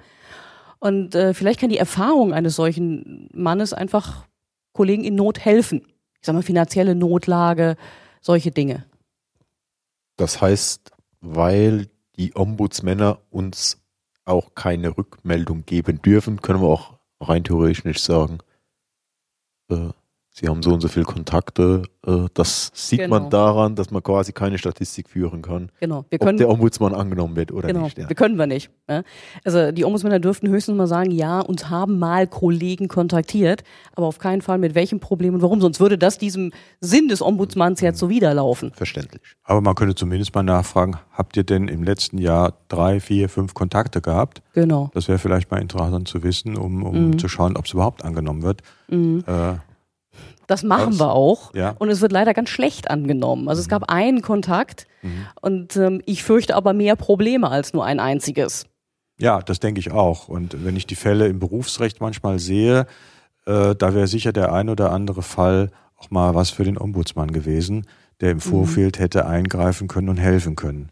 Und 0.79 1.15
äh, 1.15 1.33
vielleicht 1.33 1.59
kann 1.59 1.69
die 1.69 1.77
Erfahrung 1.77 2.33
eines 2.33 2.55
solchen 2.55 3.29
Mannes 3.33 3.73
einfach 3.73 4.25
Kollegen 4.73 5.03
in 5.03 5.15
Not 5.15 5.39
helfen. 5.39 5.85
Ich 6.19 6.25
sag 6.25 6.33
mal, 6.33 6.41
finanzielle 6.41 6.95
Notlage, 6.95 7.75
solche 8.21 8.51
Dinge. 8.51 8.85
Das 10.17 10.41
heißt, 10.41 10.91
weil 11.21 11.87
die 12.17 12.35
Ombudsmänner 12.35 13.19
uns 13.29 13.84
auch 14.25 14.55
keine 14.55 14.97
Rückmeldung 14.97 15.65
geben 15.65 16.01
dürfen, 16.01 16.41
können 16.41 16.61
wir 16.61 16.67
auch 16.67 16.99
rein 17.19 17.43
theoretisch 17.43 17.85
nicht 17.85 17.99
sagen, 17.99 18.39
äh, 19.69 19.89
Sie 20.37 20.49
haben 20.49 20.61
so 20.61 20.73
und 20.73 20.81
so 20.81 20.89
viele 20.89 21.05
Kontakte. 21.05 21.83
Äh, 22.05 22.25
das 22.33 22.69
sieht 22.73 22.99
Genau. 22.99 23.21
man 23.21 23.29
daran, 23.29 23.75
dass 23.75 23.89
man 23.89 24.03
quasi 24.03 24.33
keine 24.33 24.57
Statistik 24.57 25.07
führen 25.09 25.41
kann, 25.41 25.71
Genau. 25.79 26.03
Wir 26.09 26.19
ob 26.19 26.25
können, 26.27 26.37
der 26.37 26.49
Ombudsmann 26.49 26.93
angenommen 26.93 27.37
wird 27.37 27.53
oder 27.53 27.69
genau, 27.69 27.83
nicht. 27.85 27.97
Ja. 27.97 28.09
wir 28.09 28.15
können 28.17 28.37
wir 28.37 28.45
nicht. 28.45 28.69
Ne? 28.89 29.05
Also 29.45 29.71
die 29.71 29.85
Ombudsmänner 29.85 30.19
dürften 30.19 30.49
höchstens 30.49 30.75
mal 30.75 30.87
sagen, 30.87 31.11
ja, 31.11 31.39
uns 31.39 31.69
haben 31.69 31.99
mal 31.99 32.27
Kollegen 32.27 32.89
kontaktiert, 32.89 33.63
aber 33.95 34.07
auf 34.07 34.19
keinen 34.19 34.41
Fall 34.41 34.57
mit 34.57 34.75
welchem 34.75 34.99
Problem 34.99 35.35
und 35.35 35.41
warum. 35.41 35.61
Sonst 35.61 35.79
würde 35.79 35.97
das 35.97 36.17
diesem 36.17 36.51
Sinn 36.81 37.07
des 37.07 37.21
Ombudsmanns 37.21 37.79
ja 37.79 37.93
zuwiderlaufen. 37.93 38.73
Verständlich. 38.73 39.21
Aber 39.45 39.61
man 39.61 39.73
könnte 39.75 39.95
zumindest 39.95 40.35
mal 40.35 40.43
nachfragen, 40.43 40.97
habt 41.13 41.37
ihr 41.37 41.45
denn 41.45 41.69
im 41.69 41.81
letzten 41.83 42.17
Jahr 42.17 42.55
drei, 42.67 42.99
vier, 42.99 43.29
fünf 43.29 43.53
Kontakte 43.53 44.01
gehabt? 44.01 44.41
Genau. 44.53 44.89
Das 44.93 45.07
wäre 45.07 45.17
vielleicht 45.17 45.49
mal 45.49 45.61
interessant 45.61 46.09
zu 46.09 46.23
wissen, 46.23 46.57
um, 46.57 46.83
um 46.83 47.11
Mhm. 47.11 47.19
zu 47.19 47.29
schauen, 47.29 47.55
ob 47.55 47.65
es 47.67 47.71
überhaupt 47.73 48.03
angenommen 48.03 48.43
wird. 48.43 48.61
Äh, 48.91 49.53
Das 50.47 50.63
machen 50.63 50.93
Was? 50.93 50.99
wir 50.99 51.11
auch. 51.13 51.53
Ja. 51.55 51.75
Und 51.79 51.89
es 51.89 52.01
wird 52.01 52.11
leider 52.11 52.33
ganz 52.33 52.49
schlecht 52.49 52.89
angenommen. 52.89 53.49
Also 53.49 53.61
es 53.61 53.67
gab 53.69 53.89
einen 53.89 54.21
Kontakt 54.21 54.87
Mhm. 55.01 55.25
und 55.41 55.75
ähm, 55.75 56.01
ich 56.05 56.23
fürchte 56.23 56.55
aber 56.55 56.73
mehr 56.73 56.95
Probleme 56.95 57.49
als 57.49 57.73
nur 57.73 57.85
ein 57.85 57.99
einziges. 57.99 58.65
Ja, 59.19 59.39
das 59.39 59.59
denke 59.59 59.79
ich 59.79 59.91
auch. 59.91 60.27
Und 60.27 60.65
wenn 60.65 60.75
ich 60.75 60.87
die 60.87 60.95
Fälle 60.95 61.27
im 61.27 61.39
Berufsrecht 61.39 62.01
manchmal 62.01 62.39
sehe, 62.39 62.87
äh, 63.45 63.75
da 63.75 63.93
wäre 63.93 64.07
sicher 64.07 64.33
der 64.33 64.51
ein 64.51 64.67
oder 64.69 64.91
andere 64.91 65.21
Fall 65.21 65.71
auch 65.95 66.09
mal 66.09 66.33
was 66.33 66.49
für 66.49 66.63
den 66.63 66.77
Ombudsmann 66.79 67.31
gewesen, 67.31 67.85
der 68.19 68.31
im 68.31 68.39
Vorfeld 68.39 68.97
hätte 68.99 69.25
eingreifen 69.27 69.87
können 69.87 70.09
und 70.09 70.17
helfen 70.17 70.55
können. 70.55 70.89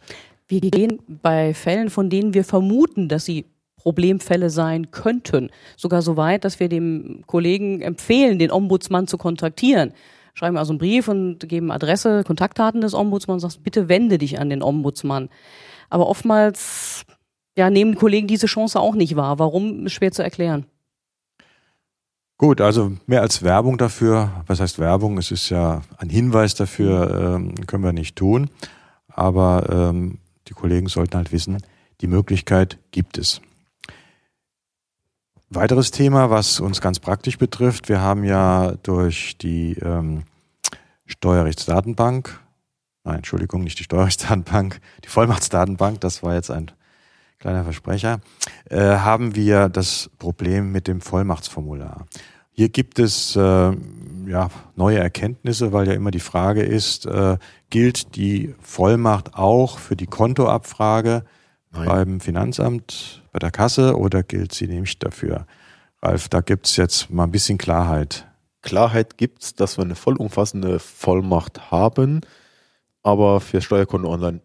Wir 0.48 0.62
gehen 0.62 1.00
bei 1.08 1.54
Fällen, 1.54 1.90
von 1.90 2.10
denen 2.10 2.34
wir 2.34 2.44
vermuten, 2.44 3.10
dass 3.10 3.26
sie 3.26 3.46
Problemfälle 3.84 4.50
sein 4.50 4.92
könnten, 4.92 5.50
sogar 5.76 6.02
so 6.02 6.16
weit, 6.16 6.46
dass 6.46 6.62
wir 6.62 6.70
dem 6.70 7.24
Kollegen 7.28 7.82
empfehlen, 7.82 8.40
den 8.40 8.50
Ombudsmann 8.50 9.08
zu 9.08 9.18
kontaktieren. 9.18 9.92
Schreiben 10.34 10.56
also 10.56 10.72
einen 10.72 10.80
Brief 10.80 11.10
und 11.10 11.48
geben 11.50 11.70
Adresse, 11.70 12.24
Kontaktdaten 12.24 12.80
des 12.80 12.94
Ombudsmanns 12.94 13.44
und 13.44 13.50
sagst, 13.50 13.64
bitte 13.64 13.90
wende 13.90 14.18
dich 14.18 14.40
an 14.40 14.50
den 14.50 14.64
Ombudsmann. 14.64 15.30
Aber 15.90 16.08
oftmals 16.08 17.06
ja, 17.58 17.70
nehmen 17.70 17.96
Kollegen 17.96 18.28
diese 18.28 18.48
Chance 18.48 18.80
auch 18.80 18.96
nicht 18.96 19.18
wahr. 19.18 19.38
Warum, 19.38 19.86
ist 19.86 19.94
schwer 19.94 20.14
zu 20.14 20.24
erklären. 20.24 20.66
Gut, 22.38 22.62
also 22.62 22.94
mehr 23.06 23.22
als 23.22 23.44
Werbung 23.44 23.78
dafür, 23.78 24.44
was 24.48 24.62
heißt 24.62 24.80
Werbung? 24.80 25.18
Es 25.18 25.30
ist 25.30 25.50
ja 25.50 25.82
ein 25.98 26.10
Hinweis 26.10 26.56
dafür, 26.56 27.36
ähm, 27.36 27.54
können 27.68 27.84
wir 27.84 27.94
nicht 27.94 28.16
tun. 28.16 28.50
Aber 29.08 29.68
ähm, 29.70 30.20
die 30.48 30.54
Kollegen 30.54 30.88
sollten 30.88 31.18
halt 31.18 31.32
wissen, 31.32 31.58
die 32.02 32.08
Möglichkeit 32.08 32.80
gibt 32.92 33.18
es. 33.18 33.40
Weiteres 35.56 35.92
Thema, 35.92 36.32
was 36.32 36.60
uns 36.60 36.82
ganz 36.82 37.00
praktisch 37.00 37.38
betrifft, 37.38 37.88
wir 37.88 38.02
haben 38.02 38.24
ja 38.24 38.74
durch 38.82 39.38
die 39.38 39.74
ähm, 39.74 40.24
Steuerrechtsdatenbank, 41.06 42.40
nein, 43.04 43.18
Entschuldigung, 43.18 43.64
nicht 43.64 43.78
die 43.78 43.84
Steuerrechtsdatenbank, 43.84 44.80
die 45.04 45.10
Vollmachtsdatenbank, 45.10 46.02
das 46.02 46.24
war 46.24 46.34
jetzt 46.34 46.50
ein 46.50 46.72
kleiner 47.38 47.64
Versprecher, 47.64 48.20
äh, 48.72 48.80
haben 48.80 49.36
wir 49.36 49.70
das 49.70 50.10
Problem 50.18 50.72
mit 50.72 50.88
dem 50.88 51.02
Vollmachtsformular. 51.02 52.08
Hier 52.50 52.70
gibt 52.70 52.98
es 52.98 53.36
äh, 53.36 53.40
ja, 53.40 54.50
neue 54.76 54.98
Erkenntnisse, 54.98 55.72
weil 55.72 55.88
ja 55.88 55.94
immer 55.94 56.12
die 56.12 56.20
Frage 56.20 56.64
ist, 56.64 57.06
äh, 57.06 57.38
gilt 57.70 58.16
die 58.16 58.56
Vollmacht 58.60 59.36
auch 59.36 59.78
für 59.78 59.96
die 59.96 60.08
Kontoabfrage 60.08 61.26
Nein. 61.72 61.86
beim 61.86 62.20
Finanzamt, 62.22 63.23
bei 63.34 63.40
der 63.40 63.52
Kasse 63.52 63.98
oder 63.98 64.24
gilt 64.24 64.54
sie 64.54 64.68
nicht 64.68 65.04
dafür? 65.04 65.46
Ralf, 66.02 66.30
da 66.30 66.42
gibt 66.42 66.68
es 66.68 66.78
jetzt 66.78 67.10
mal 67.10 67.26
ein 67.26 67.32
bisschen 67.32 67.58
Klarheit. 67.58 68.28
Klarheit 68.62 69.18
gibt's, 69.18 69.56
dass 69.56 69.78
wir 69.78 69.84
eine 69.84 69.96
vollumfassende 69.96 70.80
Vollmacht 70.80 71.72
haben, 71.72 72.22
aber 73.02 73.42
für 73.42 73.62
Steuerkonto 73.62 74.10
Online 74.10 74.40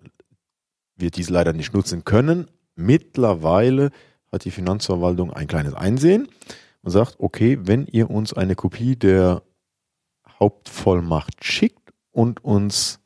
wir 0.97 1.11
diese 1.11 1.33
leider 1.33 1.53
nicht 1.53 1.73
nutzen 1.75 2.05
können. 2.05 2.49
Mittlerweile 2.75 3.91
hat 4.33 4.45
die 4.45 4.51
Finanzverwaltung 4.51 5.33
ein 5.33 5.47
kleines 5.47 5.75
Einsehen 5.75 6.27
und 6.83 6.91
sagt, 6.91 7.17
okay, 7.19 7.59
wenn 7.63 7.87
ihr 7.87 8.11
uns 8.11 8.33
eine 8.33 8.57
Kopie 8.57 8.97
der 8.97 9.43
Hauptvollmacht 10.41 11.45
schickt 11.45 11.93
und 12.11 12.45
uns 12.45 13.01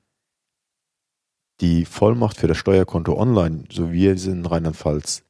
die 1.60 1.84
Vollmacht 1.84 2.38
für 2.38 2.48
das 2.48 2.56
Steuerkonto 2.56 3.16
Online, 3.18 3.64
so 3.70 3.90
wie 3.90 4.02
wir 4.02 4.18
sie 4.18 4.30
in 4.30 4.46
Rheinland-Pfalz 4.46 5.24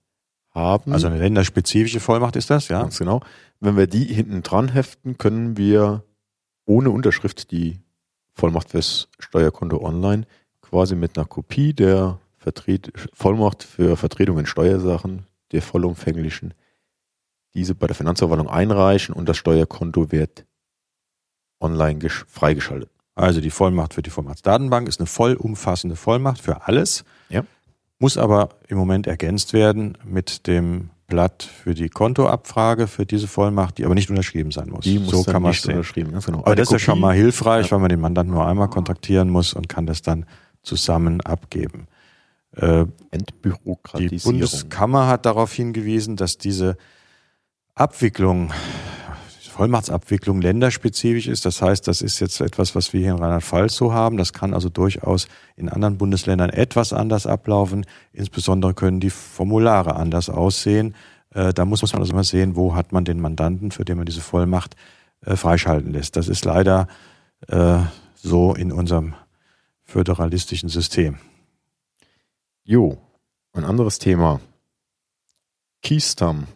haben, 0.55 0.93
Also 0.93 1.07
eine 1.07 1.19
länderspezifische 1.19 2.01
Vollmacht 2.01 2.37
ist 2.37 2.51
das, 2.51 2.69
ja? 2.69 2.83
Ganz 2.83 2.99
genau. 2.99 3.21
Wenn 3.61 3.77
wir 3.77 3.87
die 3.87 4.05
hinten 4.05 4.43
dran 4.43 4.69
heften, 4.69 5.19
können 5.19 5.57
wir 5.57 6.05
ohne 6.67 6.91
Unterschrift 6.91 7.51
die 7.51 7.81
Vollmacht 8.35 8.71
fürs 8.71 9.09
Steuerkonto 9.19 9.83
online 9.83 10.27
quasi 10.61 10.95
mit 10.95 11.17
einer 11.17 11.27
Kopie 11.27 11.73
der 11.75 12.19
Vertret 12.37 12.93
Vollmacht 13.13 13.63
für 13.63 13.97
Vertretung 13.97 14.39
in 14.39 14.47
Steuersachen, 14.47 15.27
der 15.53 15.63
vollumfänglichen, 15.63 16.55
diese 17.55 17.75
bei 17.75 17.87
der 17.87 17.95
Finanzverwaltung 17.97 18.49
einreichen 18.49 19.15
und 19.15 19.29
das 19.29 19.37
Steuerkonto 19.37 20.11
wird 20.13 20.45
online 21.61 21.99
gesch- 22.01 22.25
freigeschaltet. 22.27 22.91
Also 23.15 23.41
die 23.41 23.51
Vollmacht 23.51 23.95
für 23.95 24.03
die 24.03 24.11
Vollmachtsdatenbank 24.11 24.89
ist 24.89 24.99
eine 24.99 25.07
vollumfassende 25.07 25.97
Vollmacht 25.97 26.41
für 26.41 26.67
alles. 26.67 27.05
Muss 28.03 28.19
aber 28.19 28.49
im 28.67 28.79
Moment 28.79 29.07
ergänzt 29.07 29.53
werden 29.53 29.97
mit 30.05 30.49
dem 30.49 30.91
Blatt 31.07 31.45
für 31.45 31.73
die 31.75 31.89
Kontoabfrage 31.89 32.89
für 32.89 33.07
diese 33.07 33.29
Vollmacht, 33.29 33.79
die 33.79 33.85
aber 33.85 33.95
nicht 33.95 34.11
unterschrieben 34.11 34.51
sein 34.51 34.71
muss. 34.71 34.81
Die 34.83 34.99
muss 34.99 35.11
so 35.13 35.23
kann 35.23 35.41
man 35.41 35.51
nicht 35.53 35.63
sehen. 35.63 35.75
unterschrieben, 35.75 36.11
ganz 36.11 36.27
genau. 36.27 36.39
Aber 36.41 36.57
das 36.57 36.67
ist 36.69 36.73
ja 36.73 36.79
schon 36.81 36.99
mal 36.99 37.15
hilfreich, 37.15 37.67
Ja. 37.67 37.73
weil 37.73 37.79
man 37.79 37.91
den 37.91 38.01
Mandanten 38.01 38.35
nur 38.35 38.45
einmal 38.45 38.69
kontaktieren 38.69 39.31
muss 39.31 39.53
und 39.53 39.69
kann 39.69 39.87
das 39.87 40.03
dann 40.03 40.27
zusammen 40.65 41.21
abgeben. 41.21 41.87
Äh, 42.57 42.87
die 42.87 42.91
Entbürokratisierung. 43.13 44.33
Bundeskammer 44.33 45.07
hat 45.07 45.25
darauf 45.25 45.53
hingewiesen, 45.53 46.17
dass 46.17 46.39
diese 46.39 46.77
Abwicklung, 47.77 48.53
Vollmachtsabwicklung 49.53 50.41
länderspezifisch 50.41 51.29
ist. 51.29 51.45
Das 51.45 51.61
heißt, 51.61 51.87
das 51.87 52.01
ist 52.03 52.21
jetzt 52.21 52.41
etwas, 52.41 52.75
was 52.75 52.93
wir 52.93 53.01
hier 53.01 53.11
in 53.11 53.19
Rheinland-Pfalz 53.19 53.77
so 53.77 53.93
haben. 53.93 54.17
Das 54.17 54.33
kann 54.33 54.55
also 54.55 54.69
durchaus 54.69 55.29
in 55.57 55.69
anderen 55.69 55.99
Bundesländern 55.99 56.51
etwas 56.51 56.93
anders 56.93 57.27
ablaufen. 57.27 57.85
Insbesondere 58.13 58.73
können 58.75 58.99
die 58.99 59.11
Formulare 59.11 59.97
anders 59.97 60.31
aussehen. 60.31 60.95
Äh, 61.35 61.53
Da 61.53 61.65
muss 61.65 61.83
man 61.83 62.01
also 62.01 62.15
mal 62.15 62.25
sehen, 62.25 62.57
wo 62.57 62.75
hat 62.75 62.93
man 62.93 63.05
den 63.05 63.21
Mandanten, 63.21 63.71
für 63.71 63.85
den 63.85 63.99
man 63.99 64.07
diese 64.07 64.23
Vollmacht 64.23 64.75
äh, 65.25 65.37
freischalten 65.37 65.93
lässt. 65.93 66.17
Das 66.17 66.29
ist 66.29 66.45
leider 66.45 66.89
äh, 67.49 67.79
so 68.15 68.55
in 68.55 68.73
unserem 68.73 69.15
föderalistischen 69.85 70.71
System. 70.71 71.19
Jo, 72.65 72.97
ein 73.53 73.65
anderes 73.65 73.99
Thema. 73.99 74.41
Keystam. 75.83 76.47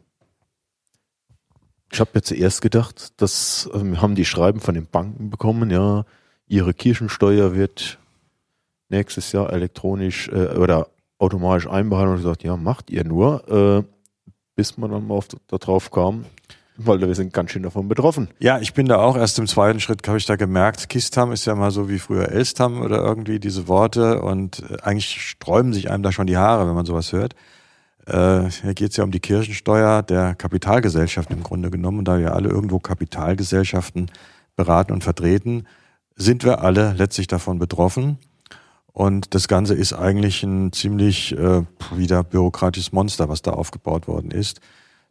Ich 1.92 2.00
habe 2.00 2.10
ja 2.14 2.22
zuerst 2.22 2.62
gedacht, 2.62 3.12
das 3.20 3.70
ähm, 3.72 4.00
haben 4.00 4.14
die 4.14 4.24
Schreiben 4.24 4.60
von 4.60 4.74
den 4.74 4.86
Banken 4.86 5.30
bekommen, 5.30 5.70
ja, 5.70 6.04
ihre 6.48 6.74
Kirchensteuer 6.74 7.54
wird 7.54 7.98
nächstes 8.88 9.32
Jahr 9.32 9.52
elektronisch 9.52 10.28
äh, 10.28 10.56
oder 10.56 10.88
automatisch 11.18 11.68
einbehalten 11.68 12.12
und 12.12 12.16
gesagt, 12.18 12.42
ja, 12.42 12.56
macht 12.56 12.90
ihr 12.90 13.04
nur, 13.04 13.48
äh, 13.48 13.82
bis 14.54 14.76
man 14.78 14.90
dann 14.90 15.06
mal 15.06 15.14
auf, 15.14 15.28
da 15.28 15.58
drauf 15.58 15.90
kam, 15.90 16.24
weil 16.76 17.00
wir 17.00 17.14
sind 17.14 17.32
ganz 17.32 17.50
schön 17.50 17.62
davon 17.62 17.88
betroffen. 17.88 18.28
Ja, 18.38 18.58
ich 18.58 18.74
bin 18.74 18.86
da 18.86 18.98
auch 18.98 19.16
erst 19.16 19.38
im 19.38 19.46
zweiten 19.46 19.80
Schritt, 19.80 20.06
habe 20.06 20.18
ich 20.18 20.26
da 20.26 20.36
gemerkt, 20.36 20.88
Kistam 20.88 21.32
ist 21.32 21.46
ja 21.46 21.54
mal 21.54 21.70
so 21.70 21.88
wie 21.88 21.98
früher 21.98 22.28
Elstam 22.28 22.82
oder 22.82 22.98
irgendwie 22.98 23.40
diese 23.40 23.68
Worte 23.68 24.20
und 24.22 24.62
äh, 24.70 24.82
eigentlich 24.82 25.20
sträuben 25.20 25.72
sich 25.72 25.90
einem 25.90 26.02
da 26.02 26.12
schon 26.12 26.26
die 26.26 26.36
Haare, 26.36 26.66
wenn 26.68 26.74
man 26.74 26.86
sowas 26.86 27.12
hört. 27.12 27.34
Äh, 28.06 28.50
hier 28.50 28.74
geht 28.74 28.92
es 28.92 28.96
ja 28.96 29.04
um 29.04 29.10
die 29.10 29.20
Kirchensteuer 29.20 30.02
der 30.02 30.34
Kapitalgesellschaften 30.34 31.36
im 31.36 31.42
Grunde 31.42 31.70
genommen. 31.70 31.98
Und 31.98 32.08
da 32.08 32.18
wir 32.18 32.34
alle 32.34 32.48
irgendwo 32.48 32.78
Kapitalgesellschaften 32.78 34.10
beraten 34.54 34.92
und 34.92 35.04
vertreten, 35.04 35.66
sind 36.14 36.44
wir 36.44 36.62
alle 36.62 36.94
letztlich 36.94 37.26
davon 37.26 37.58
betroffen. 37.58 38.18
Und 38.92 39.34
das 39.34 39.48
Ganze 39.48 39.74
ist 39.74 39.92
eigentlich 39.92 40.42
ein 40.42 40.72
ziemlich 40.72 41.36
äh, 41.36 41.62
wieder 41.94 42.24
bürokratisches 42.24 42.92
Monster, 42.92 43.28
was 43.28 43.42
da 43.42 43.50
aufgebaut 43.50 44.08
worden 44.08 44.30
ist. 44.30 44.60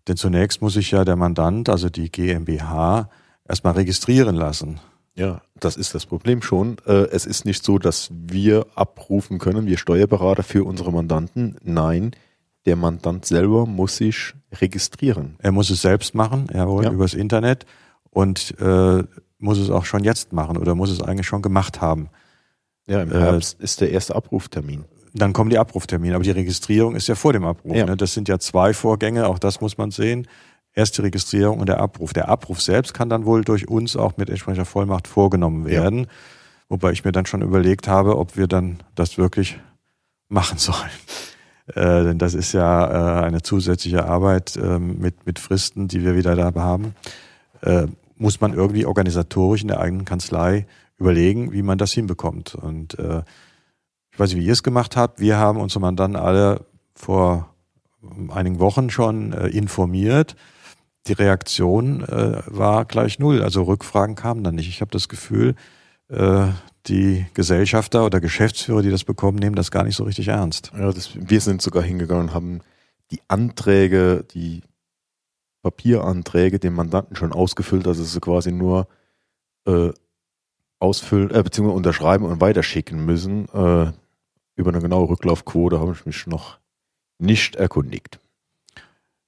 Denn 0.07 0.17
zunächst 0.17 0.61
muss 0.61 0.73
sich 0.73 0.91
ja 0.91 1.05
der 1.05 1.15
Mandant, 1.15 1.69
also 1.69 1.89
die 1.89 2.11
GmbH, 2.11 3.09
erstmal 3.47 3.73
registrieren 3.73 4.35
lassen. 4.35 4.79
Ja, 5.15 5.41
das 5.59 5.77
ist 5.77 5.93
das 5.93 6.05
Problem 6.05 6.41
schon. 6.41 6.77
Äh, 6.87 7.09
es 7.11 7.25
ist 7.25 7.45
nicht 7.45 7.63
so, 7.63 7.77
dass 7.77 8.09
wir 8.11 8.65
abrufen 8.75 9.37
können, 9.37 9.67
wir 9.67 9.77
Steuerberater 9.77 10.43
für 10.43 10.63
unsere 10.63 10.91
Mandanten. 10.91 11.57
Nein, 11.63 12.11
der 12.65 12.75
Mandant 12.75 13.25
selber 13.25 13.65
muss 13.65 13.97
sich 13.97 14.33
registrieren. 14.53 15.35
Er 15.39 15.51
muss 15.51 15.69
es 15.69 15.81
selbst 15.81 16.15
machen, 16.15 16.47
jawohl, 16.53 16.85
ja. 16.85 16.91
übers 16.91 17.13
Internet 17.13 17.65
und 18.09 18.55
äh, 18.59 19.03
muss 19.37 19.57
es 19.59 19.69
auch 19.69 19.85
schon 19.85 20.03
jetzt 20.03 20.33
machen 20.33 20.57
oder 20.57 20.75
muss 20.75 20.89
es 20.89 21.01
eigentlich 21.01 21.27
schon 21.27 21.41
gemacht 21.41 21.81
haben. 21.81 22.09
Ja, 22.87 23.01
im 23.01 23.11
Herbst 23.11 23.59
äh, 23.59 23.63
ist 23.63 23.81
der 23.81 23.91
erste 23.91 24.15
Abruftermin. 24.15 24.85
Dann 25.13 25.33
kommen 25.33 25.49
die 25.49 25.57
Abruftermine, 25.57 26.15
aber 26.15 26.23
die 26.23 26.31
Registrierung 26.31 26.95
ist 26.95 27.07
ja 27.07 27.15
vor 27.15 27.33
dem 27.33 27.45
Abruf. 27.45 27.75
Ja. 27.75 27.85
Ne? 27.85 27.97
Das 27.97 28.13
sind 28.13 28.27
ja 28.27 28.37
zwei 28.39 28.73
Vorgänge, 28.73 29.27
auch 29.27 29.39
das 29.39 29.61
muss 29.61 29.77
man 29.77 29.91
sehen. 29.91 30.27
Erst 30.73 30.97
die 30.97 31.03
Registrierung 31.03 31.59
und 31.59 31.69
der 31.69 31.79
Abruf. 31.79 32.11
Der 32.11 32.27
Abruf 32.27 32.61
selbst 32.61 32.93
kann 32.93 33.07
dann 33.09 33.25
wohl 33.25 33.43
durch 33.45 33.69
uns 33.69 33.95
auch 33.95 34.17
mit 34.17 34.29
entsprechender 34.29 34.65
Vollmacht 34.65 35.07
vorgenommen 35.07 35.65
werden. 35.65 35.99
Ja. 35.99 36.05
Wobei 36.67 36.91
ich 36.91 37.05
mir 37.05 37.13
dann 37.13 37.25
schon 37.25 37.41
überlegt 37.41 37.87
habe, 37.87 38.17
ob 38.17 38.35
wir 38.35 38.47
dann 38.47 38.79
das 38.93 39.17
wirklich 39.17 39.57
machen 40.27 40.57
sollen. 40.57 40.89
Äh, 41.67 42.03
denn 42.03 42.17
das 42.17 42.33
ist 42.33 42.53
ja 42.53 43.21
äh, 43.21 43.25
eine 43.25 43.41
zusätzliche 43.41 44.05
Arbeit 44.05 44.55
äh, 44.55 44.79
mit, 44.79 45.25
mit 45.25 45.39
Fristen, 45.39 45.87
die 45.87 46.03
wir 46.03 46.15
wieder 46.15 46.35
da 46.35 46.53
haben. 46.55 46.95
Äh, 47.61 47.87
muss 48.17 48.39
man 48.39 48.53
irgendwie 48.53 48.85
organisatorisch 48.85 49.63
in 49.63 49.69
der 49.69 49.79
eigenen 49.79 50.05
Kanzlei 50.05 50.67
überlegen, 50.97 51.51
wie 51.51 51.63
man 51.63 51.77
das 51.77 51.91
hinbekommt. 51.91 52.55
Und 52.55 52.97
äh, 52.99 53.23
ich 54.11 54.19
weiß 54.19 54.29
nicht, 54.29 54.41
wie 54.41 54.45
ihr 54.45 54.53
es 54.53 54.63
gemacht 54.63 54.95
habt. 54.95 55.19
Wir 55.19 55.37
haben 55.37 55.59
unsere 55.59 55.81
Mandanten 55.81 56.15
alle 56.15 56.65
vor 56.93 57.53
einigen 58.29 58.59
Wochen 58.59 58.89
schon 58.89 59.33
informiert. 59.33 60.37
Die 61.07 61.13
Reaktion 61.13 62.01
war 62.07 62.85
gleich 62.85 63.19
null. 63.19 63.41
Also 63.41 63.63
Rückfragen 63.63 64.15
kamen 64.15 64.45
dann 64.45 64.55
nicht. 64.55 64.69
Ich 64.69 64.79
habe 64.79 64.91
das 64.91 65.09
Gefühl, 65.09 65.55
die 66.87 67.25
Gesellschafter 67.33 68.05
oder 68.05 68.21
Geschäftsführer, 68.21 68.81
die 68.81 68.91
das 68.91 69.03
bekommen, 69.03 69.37
nehmen 69.37 69.55
das 69.55 69.71
gar 69.71 69.83
nicht 69.83 69.95
so 69.95 70.03
richtig 70.03 70.27
ernst. 70.27 70.71
Ja, 70.77 70.91
das, 70.91 71.11
wir 71.15 71.41
sind 71.41 71.61
sogar 71.61 71.83
hingegangen 71.83 72.29
und 72.29 72.33
haben 72.33 72.61
die 73.11 73.21
Anträge, 73.27 74.25
die 74.33 74.61
Papieranträge 75.61 76.59
dem 76.59 76.75
Mandanten 76.75 77.15
schon 77.15 77.33
ausgefüllt, 77.33 77.87
also 77.87 78.03
sie 78.03 78.19
quasi 78.19 78.51
nur 78.51 78.87
äh, 79.65 79.91
ausfüllen, 80.79 81.31
äh, 81.31 81.41
beziehungsweise 81.41 81.77
unterschreiben 81.77 82.25
und 82.25 82.41
weiterschicken 82.41 83.03
müssen. 83.03 83.47
Äh, 83.49 83.91
über 84.57 84.69
eine 84.71 84.81
genaue 84.81 85.09
Rücklaufquote 85.09 85.79
habe 85.79 85.93
ich 85.93 86.05
mich 86.05 86.27
noch 86.27 86.59
nicht 87.17 87.55
erkundigt. 87.55 88.19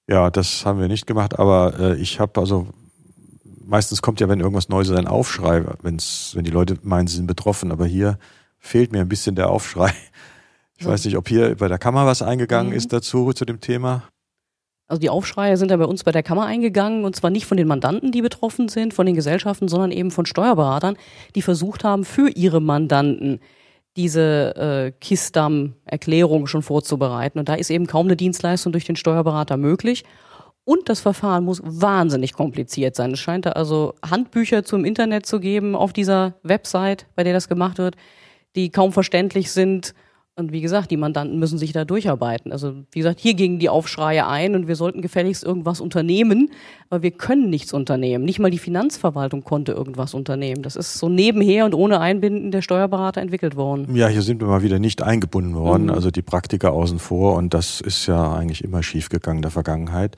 Ja, 0.08 0.30
das 0.30 0.66
haben 0.66 0.80
wir 0.80 0.88
nicht 0.88 1.08
gemacht, 1.08 1.38
aber 1.38 1.80
äh, 1.80 1.96
ich 1.98 2.20
habe 2.20 2.40
also 2.40 2.68
meistens 3.68 4.02
kommt 4.02 4.20
ja, 4.20 4.30
wenn 4.30 4.40
irgendwas 4.40 4.70
Neues 4.70 4.90
ist, 4.90 4.98
ein 4.98 5.08
Aufschrei, 5.08 5.64
wenn's, 5.82 6.32
wenn 6.36 6.44
die 6.44 6.52
Leute 6.52 6.78
meinen, 6.82 7.08
sie 7.08 7.18
sind 7.18 7.28
betroffen. 7.28 7.72
Aber 7.72 7.86
hier 7.86 8.18
fehlt 8.58 8.92
mir 8.92 9.02
ein 9.02 9.10
bisschen 9.10 9.36
der 9.36 9.50
Aufschrei. 9.50 9.94
Ich 10.78 10.86
ja. 10.86 10.92
weiß 10.92 11.06
nicht, 11.06 11.18
ob 11.18 11.28
hier 11.28 11.56
bei 11.56 11.68
der 11.68 11.80
Kammer 11.80 12.06
was 12.06 12.22
eingegangen 12.22 12.72
mhm. 12.72 12.78
ist 12.78 12.94
dazu, 12.94 13.34
zu 13.34 13.46
dem 13.46 13.62
Thema. 13.62 14.04
Also 14.88 15.02
die 15.02 15.10
Aufschreie 15.10 15.58
sind 15.58 15.70
ja 15.70 15.78
bei 15.78 15.86
uns 15.86 16.04
bei 16.04 16.12
der 16.12 16.24
Kammer 16.24 16.46
eingegangen 16.46 17.04
und 17.04 17.16
zwar 17.16 17.30
nicht 17.30 17.46
von 17.46 17.58
den 17.58 17.68
Mandanten, 17.68 18.12
die 18.12 18.22
betroffen 18.22 18.70
sind, 18.70 18.94
von 18.94 19.06
den 19.06 19.16
Gesellschaften, 19.16 19.68
sondern 19.68 19.92
eben 19.92 20.12
von 20.12 20.26
Steuerberatern, 20.26 20.96
die 21.36 21.42
versucht 21.42 21.84
haben, 21.84 22.06
für 22.06 22.30
ihre 22.30 22.62
Mandanten 22.62 23.42
diese 23.98 24.56
äh, 24.56 24.92
KISTAM-Erklärung 25.02 26.48
schon 26.48 26.62
vorzubereiten. 26.62 27.40
Und 27.40 27.50
da 27.50 27.56
ist 27.56 27.70
eben 27.70 27.88
kaum 27.88 28.06
eine 28.08 28.16
Dienstleistung 28.16 28.72
durch 28.72 28.86
den 28.86 28.96
Steuerberater 28.96 29.58
möglich. 29.58 30.06
Und 30.68 30.90
das 30.90 31.00
Verfahren 31.00 31.46
muss 31.46 31.62
wahnsinnig 31.64 32.34
kompliziert 32.34 32.94
sein. 32.94 33.14
Es 33.14 33.22
scheint 33.22 33.46
da 33.46 33.52
also 33.52 33.94
Handbücher 34.06 34.66
zum 34.66 34.84
Internet 34.84 35.26
zu 35.26 35.40
geben 35.40 35.78
auf 35.78 35.94
dieser 35.94 36.34
Website, 36.44 37.06
bei 37.16 37.24
der 37.24 37.32
das 37.32 37.48
gemacht 37.48 37.78
wird, 37.78 37.96
die 38.58 38.70
kaum 38.70 38.92
verständlich 38.92 39.50
sind. 39.54 39.94
Und 40.36 40.52
wie 40.52 40.60
gesagt, 40.60 40.92
die 40.92 40.98
Mandanten 40.98 41.40
müssen 41.40 41.58
sich 41.58 41.72
da 41.72 41.86
durcharbeiten. 41.86 42.52
Also 42.52 42.84
wie 42.92 43.00
gesagt, 43.00 43.22
hier 43.22 43.34
gingen 43.34 43.60
die 43.60 43.70
Aufschreie 43.70 44.28
ein 44.28 44.56
und 44.56 44.68
wir 44.68 44.76
sollten 44.76 45.02
gefälligst 45.02 45.46
irgendwas 45.46 45.80
unternehmen, 45.80 46.52
aber 46.90 47.02
wir 47.02 47.12
können 47.12 47.50
nichts 47.50 47.72
unternehmen. 47.72 48.26
Nicht 48.26 48.40
mal 48.40 48.52
die 48.52 48.58
Finanzverwaltung 48.58 49.46
konnte 49.46 49.72
irgendwas 49.72 50.14
unternehmen. 50.14 50.64
Das 50.64 50.76
ist 50.76 50.96
so 50.96 51.08
nebenher 51.08 51.64
und 51.64 51.76
ohne 51.76 52.02
Einbinden 52.02 52.52
der 52.52 52.62
Steuerberater 52.62 53.22
entwickelt 53.22 53.56
worden. 53.56 53.96
Ja, 53.96 54.10
hier 54.10 54.22
sind 54.22 54.42
wir 54.42 54.50
mal 54.50 54.64
wieder 54.64 54.80
nicht 54.80 55.02
eingebunden 55.02 55.56
worden, 55.56 55.84
mhm. 55.86 55.92
also 55.92 56.12
die 56.12 56.24
Praktiker 56.24 56.74
außen 56.74 57.00
vor 57.00 57.38
und 57.38 57.54
das 57.54 57.80
ist 57.80 58.06
ja 58.06 58.34
eigentlich 58.34 58.66
immer 58.66 58.84
schiefgegangen 58.84 59.38
in 59.38 59.44
der 59.44 59.52
Vergangenheit. 59.52 60.18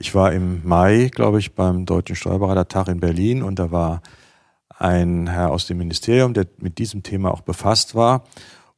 Ich 0.00 0.14
war 0.14 0.32
im 0.32 0.60
Mai, 0.64 1.10
glaube 1.12 1.40
ich, 1.40 1.56
beim 1.56 1.84
Deutschen 1.84 2.14
Steuerberatertag 2.14 2.86
in 2.86 3.00
Berlin 3.00 3.42
und 3.42 3.58
da 3.58 3.72
war 3.72 4.00
ein 4.68 5.26
Herr 5.26 5.50
aus 5.50 5.66
dem 5.66 5.78
Ministerium, 5.78 6.34
der 6.34 6.46
mit 6.58 6.78
diesem 6.78 7.02
Thema 7.02 7.32
auch 7.32 7.40
befasst 7.40 7.96
war. 7.96 8.22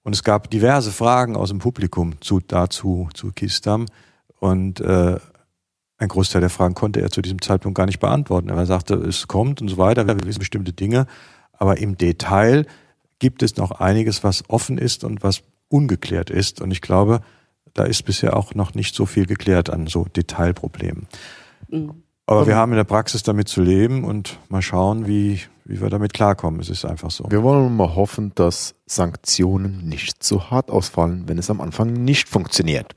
Und 0.02 0.14
es 0.14 0.24
gab 0.24 0.48
diverse 0.48 0.90
Fragen 0.90 1.36
aus 1.36 1.50
dem 1.50 1.58
Publikum 1.58 2.18
zu, 2.22 2.40
dazu, 2.40 3.10
zu 3.12 3.32
Kistam. 3.32 3.84
Und 4.38 4.80
äh, 4.80 5.18
ein 5.98 6.08
Großteil 6.08 6.40
der 6.40 6.48
Fragen 6.48 6.72
konnte 6.72 7.02
er 7.02 7.10
zu 7.10 7.20
diesem 7.20 7.42
Zeitpunkt 7.42 7.76
gar 7.76 7.84
nicht 7.84 8.00
beantworten. 8.00 8.48
Er 8.48 8.64
sagte, 8.64 8.94
es 8.94 9.28
kommt 9.28 9.60
und 9.60 9.68
so 9.68 9.76
weiter, 9.76 10.06
wir 10.06 10.16
wissen 10.24 10.38
bestimmte 10.38 10.72
Dinge. 10.72 11.06
Aber 11.52 11.76
im 11.76 11.98
Detail 11.98 12.64
gibt 13.18 13.42
es 13.42 13.58
noch 13.58 13.72
einiges, 13.72 14.24
was 14.24 14.48
offen 14.48 14.78
ist 14.78 15.04
und 15.04 15.22
was 15.22 15.42
ungeklärt 15.68 16.30
ist. 16.30 16.62
Und 16.62 16.70
ich 16.70 16.80
glaube, 16.80 17.20
da 17.80 17.86
ist 17.86 18.02
bisher 18.02 18.36
auch 18.36 18.54
noch 18.54 18.74
nicht 18.74 18.94
so 18.94 19.06
viel 19.06 19.24
geklärt 19.24 19.70
an 19.70 19.86
so 19.86 20.04
Detailproblemen. 20.04 21.08
Mhm. 21.68 22.02
Aber 22.26 22.46
wir 22.46 22.54
haben 22.54 22.72
in 22.72 22.76
der 22.76 22.84
Praxis 22.84 23.22
damit 23.22 23.48
zu 23.48 23.62
leben 23.62 24.04
und 24.04 24.38
mal 24.50 24.60
schauen, 24.60 25.06
wie, 25.06 25.40
wie 25.64 25.80
wir 25.80 25.88
damit 25.88 26.12
klarkommen. 26.12 26.60
Es 26.60 26.68
ist 26.68 26.84
einfach 26.84 27.10
so. 27.10 27.24
Wir 27.30 27.42
wollen 27.42 27.74
mal 27.74 27.96
hoffen, 27.96 28.32
dass 28.34 28.74
Sanktionen 28.84 29.88
nicht 29.88 30.22
so 30.22 30.50
hart 30.50 30.70
ausfallen, 30.70 31.24
wenn 31.26 31.38
es 31.38 31.48
am 31.48 31.60
Anfang 31.60 31.92
nicht 31.92 32.28
funktioniert. 32.28 32.94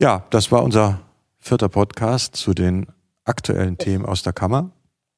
Ja, 0.00 0.26
das 0.28 0.52
war 0.52 0.62
unser 0.62 1.00
vierter 1.38 1.70
Podcast 1.70 2.36
zu 2.36 2.52
den 2.52 2.86
aktuellen 3.24 3.78
Themen 3.78 4.04
aus 4.04 4.22
der 4.22 4.34
Kammer. 4.34 4.70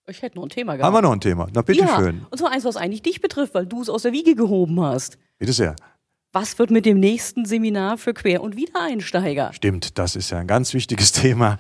Ich 0.07 0.23
hätte 0.23 0.37
noch 0.37 0.45
ein 0.45 0.49
Thema 0.49 0.77
gehabt. 0.77 0.87
Haben 0.87 0.95
wir 0.95 1.03
noch 1.03 1.13
ein 1.13 1.21
Thema? 1.21 1.49
Na, 1.53 1.63
bitteschön. 1.63 2.21
Ja, 2.21 2.27
und 2.31 2.39
zwar 2.39 2.53
eins, 2.53 2.65
was 2.65 2.77
eigentlich 2.77 3.03
dich 3.03 3.21
betrifft, 3.21 3.55
weil 3.55 3.67
du 3.67 3.83
es 3.83 3.91
aus 3.91 4.03
der 4.03 4.13
Wiege 4.13 4.37
gehoben 4.37 4.81
hast. 4.81 5.19
Bitte 5.39 5.53
sehr. 5.53 5.77
Was 6.35 6.59
wird 6.59 6.71
mit 6.71 6.87
dem 6.87 6.99
nächsten 6.99 7.45
Seminar 7.45 7.99
für 7.99 8.15
Quer- 8.15 8.43
und 8.43 8.57
Wiedereinsteiger? 8.57 9.53
Stimmt, 9.53 9.99
das 9.99 10.17
ist 10.17 10.31
ja 10.31 10.39
ein 10.39 10.47
ganz 10.47 10.73
wichtiges 10.73 11.13
Thema. 11.13 11.59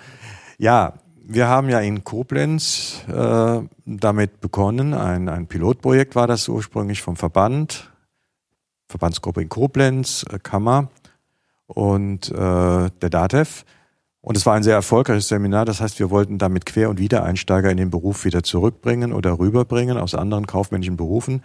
Ja, 0.57 0.95
wir 1.25 1.47
haben 1.47 1.69
ja 1.69 1.81
in 1.81 2.05
Koblenz 2.05 3.05
äh, 3.07 3.61
damit 3.85 4.41
begonnen. 4.41 4.95
Ein, 4.95 5.29
ein 5.29 5.47
Pilotprojekt 5.47 6.17
war 6.17 6.27
das 6.27 6.49
ursprünglich 6.49 7.03
vom 7.03 7.17
Verband, 7.17 7.93
Verbandsgruppe 8.89 9.43
in 9.43 9.51
Koblenz, 9.51 10.25
äh, 10.31 10.39
Kammer 10.39 10.89
und 11.67 12.31
äh, 12.31 12.35
der 12.35 13.11
DATEV. 13.11 13.67
Und 14.23 14.39
es 14.39 14.47
war 14.47 14.55
ein 14.55 14.63
sehr 14.63 14.75
erfolgreiches 14.75 15.29
Seminar. 15.29 15.67
Das 15.67 15.83
heißt, 15.83 15.99
wir 15.99 16.09
wollten 16.09 16.39
damit 16.39 16.65
Quer- 16.65 16.89
und 16.89 16.99
Wiedereinsteiger 16.99 17.71
in 17.71 17.77
den 17.77 17.91
Beruf 17.91 18.25
wieder 18.25 18.43
zurückbringen 18.43 19.13
oder 19.13 19.39
rüberbringen 19.39 19.99
aus 19.99 20.15
anderen 20.15 20.47
kaufmännischen 20.47 20.97
Berufen. 20.97 21.43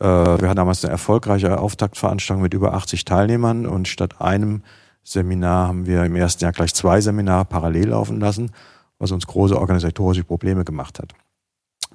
Äh, 0.00 0.04
wir 0.04 0.48
hatten 0.48 0.56
damals 0.56 0.84
eine 0.84 0.92
erfolgreiche 0.92 1.58
Auftaktveranstaltung 1.58 2.42
mit 2.42 2.54
über 2.54 2.74
80 2.74 3.04
Teilnehmern 3.04 3.66
und 3.66 3.88
statt 3.88 4.20
einem 4.20 4.62
Seminar 5.02 5.68
haben 5.68 5.86
wir 5.86 6.04
im 6.04 6.16
ersten 6.16 6.44
Jahr 6.44 6.52
gleich 6.52 6.74
zwei 6.74 7.00
Seminare 7.00 7.44
parallel 7.44 7.88
laufen 7.88 8.20
lassen, 8.20 8.52
was 8.98 9.10
uns 9.10 9.26
große 9.26 9.58
organisatorische 9.58 10.24
Probleme 10.24 10.64
gemacht 10.64 10.98
hat. 10.98 11.14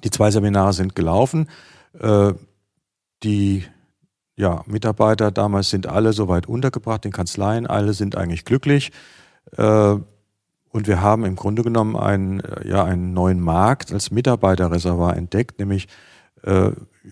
Die 0.02 0.10
zwei 0.10 0.30
Seminare 0.30 0.72
sind 0.72 0.94
gelaufen. 0.94 1.48
Äh, 1.98 2.34
die 3.22 3.64
ja, 4.36 4.62
Mitarbeiter 4.66 5.30
damals 5.30 5.70
sind 5.70 5.86
alle 5.86 6.12
soweit 6.12 6.46
untergebracht 6.46 7.04
in 7.06 7.12
Kanzleien, 7.12 7.66
alle 7.66 7.94
sind 7.94 8.16
eigentlich 8.16 8.44
glücklich. 8.44 8.90
Äh, 9.56 9.96
und 10.70 10.88
wir 10.88 11.02
haben 11.02 11.24
im 11.24 11.36
Grunde 11.36 11.62
genommen 11.62 11.96
einen, 11.96 12.42
ja, 12.64 12.84
einen 12.84 13.12
neuen 13.12 13.40
Markt 13.40 13.92
als 13.92 14.10
Mitarbeiterreservoir 14.10 15.16
entdeckt, 15.16 15.60
nämlich 15.60 15.86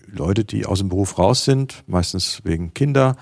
Leute, 0.07 0.45
die 0.45 0.65
aus 0.65 0.79
dem 0.79 0.89
Beruf 0.89 1.17
raus 1.17 1.45
sind, 1.45 1.83
meistens 1.87 2.41
wegen 2.43 2.73
Kinder 2.73 3.15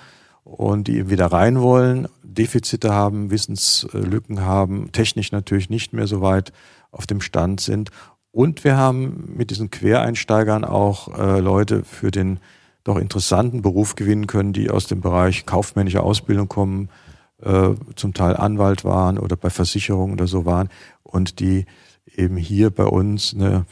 und 0.43 0.87
die 0.87 1.09
wieder 1.09 1.27
rein 1.27 1.61
wollen, 1.61 2.07
Defizite 2.23 2.93
haben, 2.93 3.31
Wissenslücken 3.31 4.41
haben, 4.41 4.91
technisch 4.91 5.31
natürlich 5.31 5.69
nicht 5.69 5.93
mehr 5.93 6.07
so 6.07 6.21
weit 6.21 6.51
auf 6.91 7.05
dem 7.07 7.21
Stand 7.21 7.61
sind. 7.61 7.91
Und 8.31 8.63
wir 8.63 8.77
haben 8.77 9.33
mit 9.35 9.51
diesen 9.51 9.69
Quereinsteigern 9.71 10.63
auch 10.63 11.17
äh, 11.17 11.39
Leute 11.39 11.83
für 11.83 12.11
den 12.11 12.39
doch 12.83 12.97
interessanten 12.97 13.61
Beruf 13.61 13.95
gewinnen 13.95 14.27
können, 14.27 14.53
die 14.53 14.71
aus 14.71 14.87
dem 14.87 15.01
Bereich 15.01 15.45
kaufmännische 15.45 16.01
Ausbildung 16.01 16.47
kommen, 16.47 16.89
äh, 17.41 17.71
zum 17.95 18.13
Teil 18.13 18.37
Anwalt 18.37 18.83
waren 18.83 19.19
oder 19.19 19.35
bei 19.35 19.49
Versicherungen 19.49 20.13
oder 20.13 20.27
so 20.27 20.45
waren 20.45 20.69
und 21.03 21.39
die 21.39 21.65
eben 22.15 22.37
hier 22.37 22.69
bei 22.71 22.85
uns 22.85 23.33
eine 23.33 23.65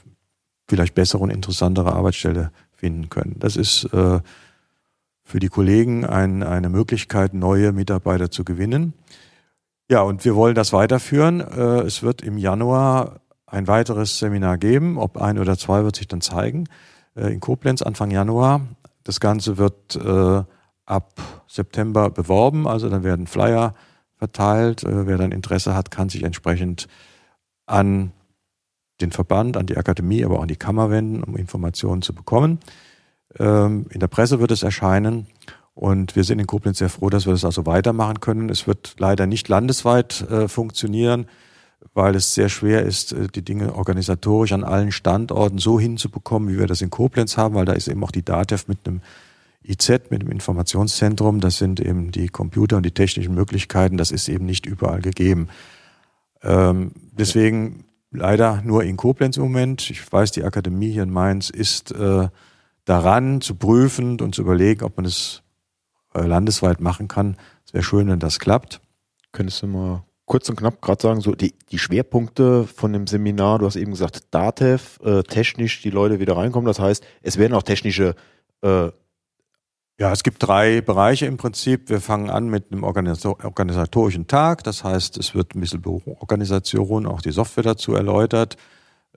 vielleicht 0.69 0.93
bessere 0.93 1.23
und 1.23 1.31
interessantere 1.31 1.91
Arbeitsstelle 1.93 2.51
finden 2.75 3.09
können. 3.09 3.35
Das 3.39 3.55
ist 3.55 3.85
äh, 3.85 4.19
für 5.23 5.39
die 5.39 5.49
Kollegen 5.49 6.05
ein, 6.05 6.43
eine 6.43 6.69
Möglichkeit, 6.69 7.33
neue 7.33 7.71
Mitarbeiter 7.71 8.31
zu 8.31 8.45
gewinnen. 8.45 8.93
Ja, 9.89 10.01
und 10.01 10.23
wir 10.23 10.35
wollen 10.35 10.55
das 10.55 10.71
weiterführen. 10.71 11.41
Äh, 11.41 11.81
es 11.81 12.03
wird 12.03 12.21
im 12.21 12.37
Januar 12.37 13.19
ein 13.47 13.67
weiteres 13.67 14.19
Seminar 14.19 14.59
geben. 14.59 14.99
Ob 14.99 15.17
ein 15.17 15.39
oder 15.39 15.57
zwei 15.57 15.83
wird 15.83 15.95
sich 15.95 16.07
dann 16.07 16.21
zeigen. 16.21 16.69
Äh, 17.15 17.33
in 17.33 17.39
Koblenz 17.39 17.81
Anfang 17.81 18.11
Januar. 18.11 18.61
Das 19.03 19.19
Ganze 19.19 19.57
wird 19.57 19.97
ab 20.85 21.13
September 21.47 22.11
beworben. 22.11 22.67
Also 22.67 22.89
dann 22.89 23.03
werden 23.03 23.25
Flyer 23.25 23.73
verteilt. 24.17 24.83
Wer 24.85 25.17
dann 25.17 25.31
Interesse 25.31 25.73
hat, 25.73 25.89
kann 25.89 26.09
sich 26.09 26.21
entsprechend 26.21 26.87
an 27.65 28.11
den 29.01 29.11
Verband, 29.11 29.57
an 29.57 29.65
die 29.65 29.77
Akademie, 29.77 30.23
aber 30.23 30.39
auch 30.39 30.43
an 30.43 30.47
die 30.47 30.55
Kammer 30.55 30.89
wenden, 30.89 31.23
um 31.23 31.35
Informationen 31.35 32.01
zu 32.01 32.13
bekommen. 32.13 32.59
Ähm, 33.37 33.85
in 33.89 33.99
der 33.99 34.07
Presse 34.07 34.39
wird 34.39 34.51
es 34.51 34.63
erscheinen. 34.63 35.27
Und 35.75 36.17
wir 36.17 36.25
sind 36.25 36.39
in 36.39 36.47
Koblenz 36.47 36.79
sehr 36.79 36.89
froh, 36.89 37.09
dass 37.09 37.25
wir 37.25 37.31
das 37.31 37.45
also 37.45 37.65
weitermachen 37.65 38.19
können. 38.19 38.49
Es 38.49 38.67
wird 38.67 38.95
leider 38.97 39.27
nicht 39.27 39.47
landesweit 39.47 40.21
äh, 40.29 40.49
funktionieren, 40.49 41.27
weil 41.93 42.15
es 42.15 42.33
sehr 42.33 42.49
schwer 42.49 42.83
ist, 42.83 43.13
äh, 43.13 43.27
die 43.27 43.43
Dinge 43.43 43.75
organisatorisch 43.75 44.51
an 44.51 44.65
allen 44.65 44.91
Standorten 44.91 45.57
so 45.57 45.79
hinzubekommen, 45.79 46.49
wie 46.49 46.59
wir 46.59 46.67
das 46.67 46.81
in 46.81 46.89
Koblenz 46.89 47.37
haben, 47.37 47.55
weil 47.55 47.65
da 47.65 47.73
ist 47.73 47.87
eben 47.87 48.03
auch 48.03 48.11
die 48.11 48.23
DATEV 48.25 48.67
mit 48.67 48.79
einem 48.85 49.01
IZ, 49.63 49.89
mit 50.09 50.21
dem 50.21 50.31
Informationszentrum. 50.31 51.39
Das 51.39 51.57
sind 51.57 51.79
eben 51.79 52.11
die 52.11 52.27
Computer 52.27 52.75
und 52.75 52.85
die 52.85 52.91
technischen 52.91 53.33
Möglichkeiten. 53.33 53.95
Das 53.95 54.11
ist 54.11 54.27
eben 54.27 54.45
nicht 54.45 54.65
überall 54.65 55.01
gegeben. 55.01 55.47
Ähm, 56.43 56.91
deswegen 57.17 57.85
leider 58.11 58.61
nur 58.63 58.83
in 58.83 58.97
Koblenz 58.97 59.37
im 59.37 59.43
Moment. 59.43 59.89
Ich 59.89 60.11
weiß, 60.11 60.31
die 60.31 60.43
Akademie 60.43 60.91
hier 60.91 61.03
in 61.03 61.11
Mainz 61.11 61.49
ist 61.49 61.91
äh, 61.91 62.27
daran 62.85 63.41
zu 63.41 63.55
prüfen 63.55 64.19
und 64.21 64.35
zu 64.35 64.41
überlegen, 64.41 64.83
ob 64.83 64.97
man 64.97 65.05
es 65.05 65.43
äh, 66.13 66.25
landesweit 66.25 66.81
machen 66.81 67.07
kann. 67.07 67.37
Es 67.65 67.73
wäre 67.73 67.83
schön, 67.83 68.07
wenn 68.07 68.19
das 68.19 68.39
klappt. 68.39 68.81
Könntest 69.31 69.61
du 69.61 69.67
mal 69.67 70.03
kurz 70.25 70.49
und 70.49 70.57
knapp 70.57 70.81
gerade 70.81 71.01
sagen, 71.01 71.21
so 71.21 71.33
die, 71.33 71.53
die 71.71 71.79
Schwerpunkte 71.79 72.65
von 72.65 72.93
dem 72.93 73.07
Seminar, 73.07 73.59
du 73.59 73.65
hast 73.65 73.75
eben 73.75 73.91
gesagt, 73.91 74.21
DATEV, 74.31 74.99
äh, 75.03 75.23
technisch 75.23 75.81
die 75.81 75.89
Leute 75.89 76.19
wieder 76.19 76.37
reinkommen. 76.37 76.67
Das 76.67 76.79
heißt, 76.79 77.03
es 77.21 77.37
werden 77.37 77.53
auch 77.53 77.63
technische 77.63 78.15
äh, 78.61 78.89
ja, 79.99 80.13
es 80.13 80.23
gibt 80.23 80.41
drei 80.41 80.79
Bereiche 80.79 81.25
im 81.25 81.35
Prinzip. 81.35 81.89
Wir 81.89 81.99
fangen 81.99 82.29
an 82.29 82.47
mit 82.47 82.71
einem 82.71 82.83
organisatorischen 82.83 84.27
Tag. 84.27 84.63
Das 84.63 84.85
heißt, 84.85 85.17
es 85.17 85.35
wird 85.35 85.55
ein 85.55 85.59
bisschen 85.59 85.81
Büroorganisation, 85.81 87.05
auch 87.05 87.21
die 87.21 87.31
Software 87.31 87.65
dazu 87.65 87.93
erläutert. 87.95 88.55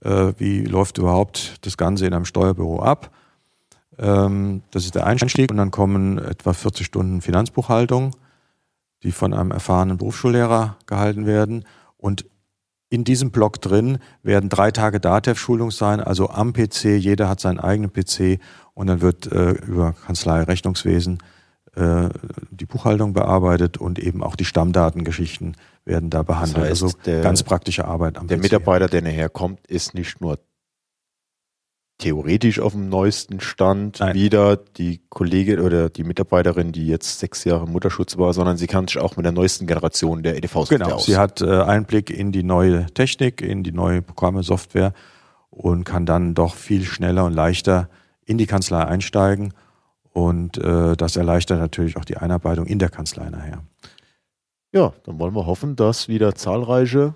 Äh, 0.00 0.32
wie 0.38 0.64
läuft 0.64 0.98
überhaupt 0.98 1.64
das 1.64 1.76
Ganze 1.76 2.06
in 2.06 2.14
einem 2.14 2.24
Steuerbüro 2.24 2.82
ab? 2.82 3.12
Ähm, 3.96 4.62
das 4.72 4.84
ist 4.84 4.96
der 4.96 5.06
Einstieg 5.06 5.52
und 5.52 5.58
dann 5.58 5.70
kommen 5.70 6.18
etwa 6.18 6.52
40 6.52 6.84
Stunden 6.84 7.20
Finanzbuchhaltung, 7.20 8.16
die 9.04 9.12
von 9.12 9.34
einem 9.34 9.52
erfahrenen 9.52 9.98
Berufsschullehrer 9.98 10.78
gehalten 10.86 11.26
werden. 11.26 11.64
Und 11.96 12.26
in 12.88 13.04
diesem 13.04 13.30
Block 13.30 13.60
drin 13.60 13.98
werden 14.24 14.50
drei 14.50 14.72
Tage 14.72 14.98
DATEV-Schulung 14.98 15.70
sein, 15.70 16.00
also 16.00 16.28
am 16.28 16.52
PC, 16.52 16.96
jeder 16.98 17.28
hat 17.28 17.38
seinen 17.38 17.60
eigenen 17.60 17.92
PC 17.92 18.40
und 18.74 18.86
dann 18.86 19.00
wird 19.00 19.30
äh, 19.30 19.52
über 19.52 19.92
Kanzlei 19.92 20.42
Rechnungswesen 20.42 21.18
äh, 21.74 22.08
die 22.50 22.66
Buchhaltung 22.66 23.12
bearbeitet 23.12 23.78
und 23.78 23.98
eben 23.98 24.22
auch 24.22 24.36
die 24.36 24.44
Stammdatengeschichten 24.44 25.56
werden 25.84 26.10
da 26.10 26.22
behandelt. 26.22 26.70
Das 26.70 26.70
heißt, 26.70 26.82
also 26.82 26.98
der, 27.04 27.22
ganz 27.22 27.42
praktische 27.42 27.86
Arbeit 27.86 28.18
am 28.18 28.28
Der 28.28 28.36
PC. 28.36 28.42
Mitarbeiter, 28.42 28.88
der 28.88 29.02
nachher 29.02 29.28
kommt, 29.28 29.66
ist 29.66 29.94
nicht 29.94 30.20
nur 30.20 30.38
theoretisch 31.98 32.58
auf 32.60 32.72
dem 32.72 32.88
neuesten 32.88 33.40
Stand 33.40 34.00
Nein. 34.00 34.14
wieder 34.14 34.56
die 34.56 35.02
Kollegin 35.08 35.60
oder 35.60 35.88
die 35.88 36.02
Mitarbeiterin, 36.02 36.72
die 36.72 36.86
jetzt 36.86 37.20
sechs 37.20 37.44
Jahre 37.44 37.66
Mutterschutz 37.66 38.18
war, 38.18 38.32
sondern 38.32 38.56
sie 38.56 38.66
kann 38.66 38.88
sich 38.88 38.98
auch 38.98 39.16
mit 39.16 39.24
der 39.24 39.32
neuesten 39.32 39.66
Generation 39.66 40.22
der 40.22 40.36
EDV 40.36 40.52
Software 40.52 40.78
genau, 40.78 40.94
aus. 40.96 41.06
Sie 41.06 41.16
hat 41.16 41.40
äh, 41.40 41.62
Einblick 41.62 42.10
in 42.10 42.32
die 42.32 42.42
neue 42.42 42.86
Technik, 42.86 43.40
in 43.40 43.62
die 43.62 43.72
neue 43.72 44.02
Programme, 44.02 44.42
Software 44.42 44.92
und 45.50 45.84
kann 45.84 46.04
dann 46.04 46.34
doch 46.34 46.54
viel 46.54 46.84
schneller 46.84 47.24
und 47.24 47.34
leichter 47.34 47.88
in 48.24 48.38
die 48.38 48.46
Kanzlei 48.46 48.84
einsteigen. 48.84 49.52
Und 50.12 50.58
äh, 50.58 50.96
das 50.96 51.16
erleichtert 51.16 51.58
natürlich 51.58 51.96
auch 51.96 52.04
die 52.04 52.18
Einarbeitung 52.18 52.66
in 52.66 52.78
der 52.78 52.90
Kanzlei 52.90 53.30
nachher. 53.30 53.62
Ja, 54.72 54.92
dann 55.04 55.18
wollen 55.18 55.34
wir 55.34 55.46
hoffen, 55.46 55.76
dass 55.76 56.08
wieder 56.08 56.34
zahlreiche 56.34 57.14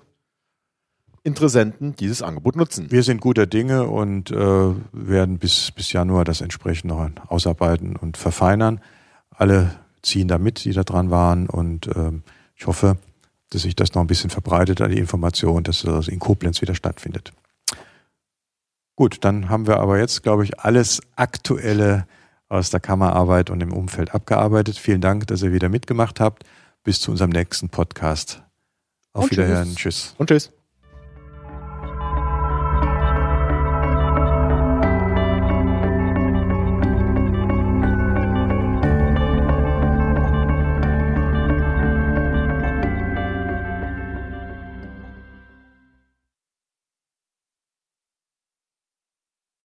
Interessenten 1.23 1.95
dieses 1.95 2.21
Angebot 2.21 2.55
nutzen. 2.55 2.89
Wir 2.89 3.03
sind 3.03 3.19
guter 3.19 3.45
Dinge 3.47 3.87
und 3.87 4.31
äh, 4.31 4.73
werden 4.93 5.39
bis, 5.39 5.71
bis 5.71 5.91
Januar 5.91 6.23
das 6.23 6.41
entsprechend 6.41 6.85
noch 6.85 7.09
ausarbeiten 7.27 7.95
und 7.95 8.15
verfeinern. 8.15 8.79
Alle 9.31 9.71
ziehen 10.01 10.27
da 10.27 10.37
mit, 10.37 10.63
die 10.63 10.71
da 10.71 10.83
dran 10.83 11.11
waren 11.11 11.49
und 11.49 11.89
ähm, 11.95 12.23
ich 12.55 12.65
hoffe, 12.65 12.97
dass 13.49 13.63
sich 13.63 13.75
das 13.75 13.93
noch 13.93 14.01
ein 14.01 14.07
bisschen 14.07 14.29
verbreitet 14.29 14.81
an 14.81 14.91
die 14.91 14.99
Information, 14.99 15.63
dass 15.63 15.81
das 15.81 16.07
in 16.07 16.19
Koblenz 16.19 16.61
wieder 16.61 16.75
stattfindet. 16.75 17.33
Gut, 18.97 19.17
dann 19.21 19.47
haben 19.47 19.67
wir 19.67 19.77
aber 19.77 19.99
jetzt, 19.99 20.23
glaube 20.23 20.43
ich, 20.43 20.59
alles 20.59 21.01
Aktuelle 21.15 22.07
aus 22.49 22.71
der 22.71 22.79
Kammerarbeit 22.79 23.51
und 23.51 23.61
im 23.61 23.71
Umfeld 23.71 24.13
abgearbeitet. 24.13 24.75
Vielen 24.75 25.01
Dank, 25.01 25.27
dass 25.27 25.43
ihr 25.43 25.53
wieder 25.53 25.69
mitgemacht 25.69 26.19
habt. 26.19 26.43
Bis 26.83 26.99
zu 26.99 27.11
unserem 27.11 27.29
nächsten 27.29 27.69
Podcast. 27.69 28.41
Auf 29.13 29.25
und 29.25 29.31
Wiederhören. 29.31 29.75
Tschüss. 29.75 29.75
tschüss. 29.77 30.15
Und 30.17 30.29
tschüss. 30.29 30.56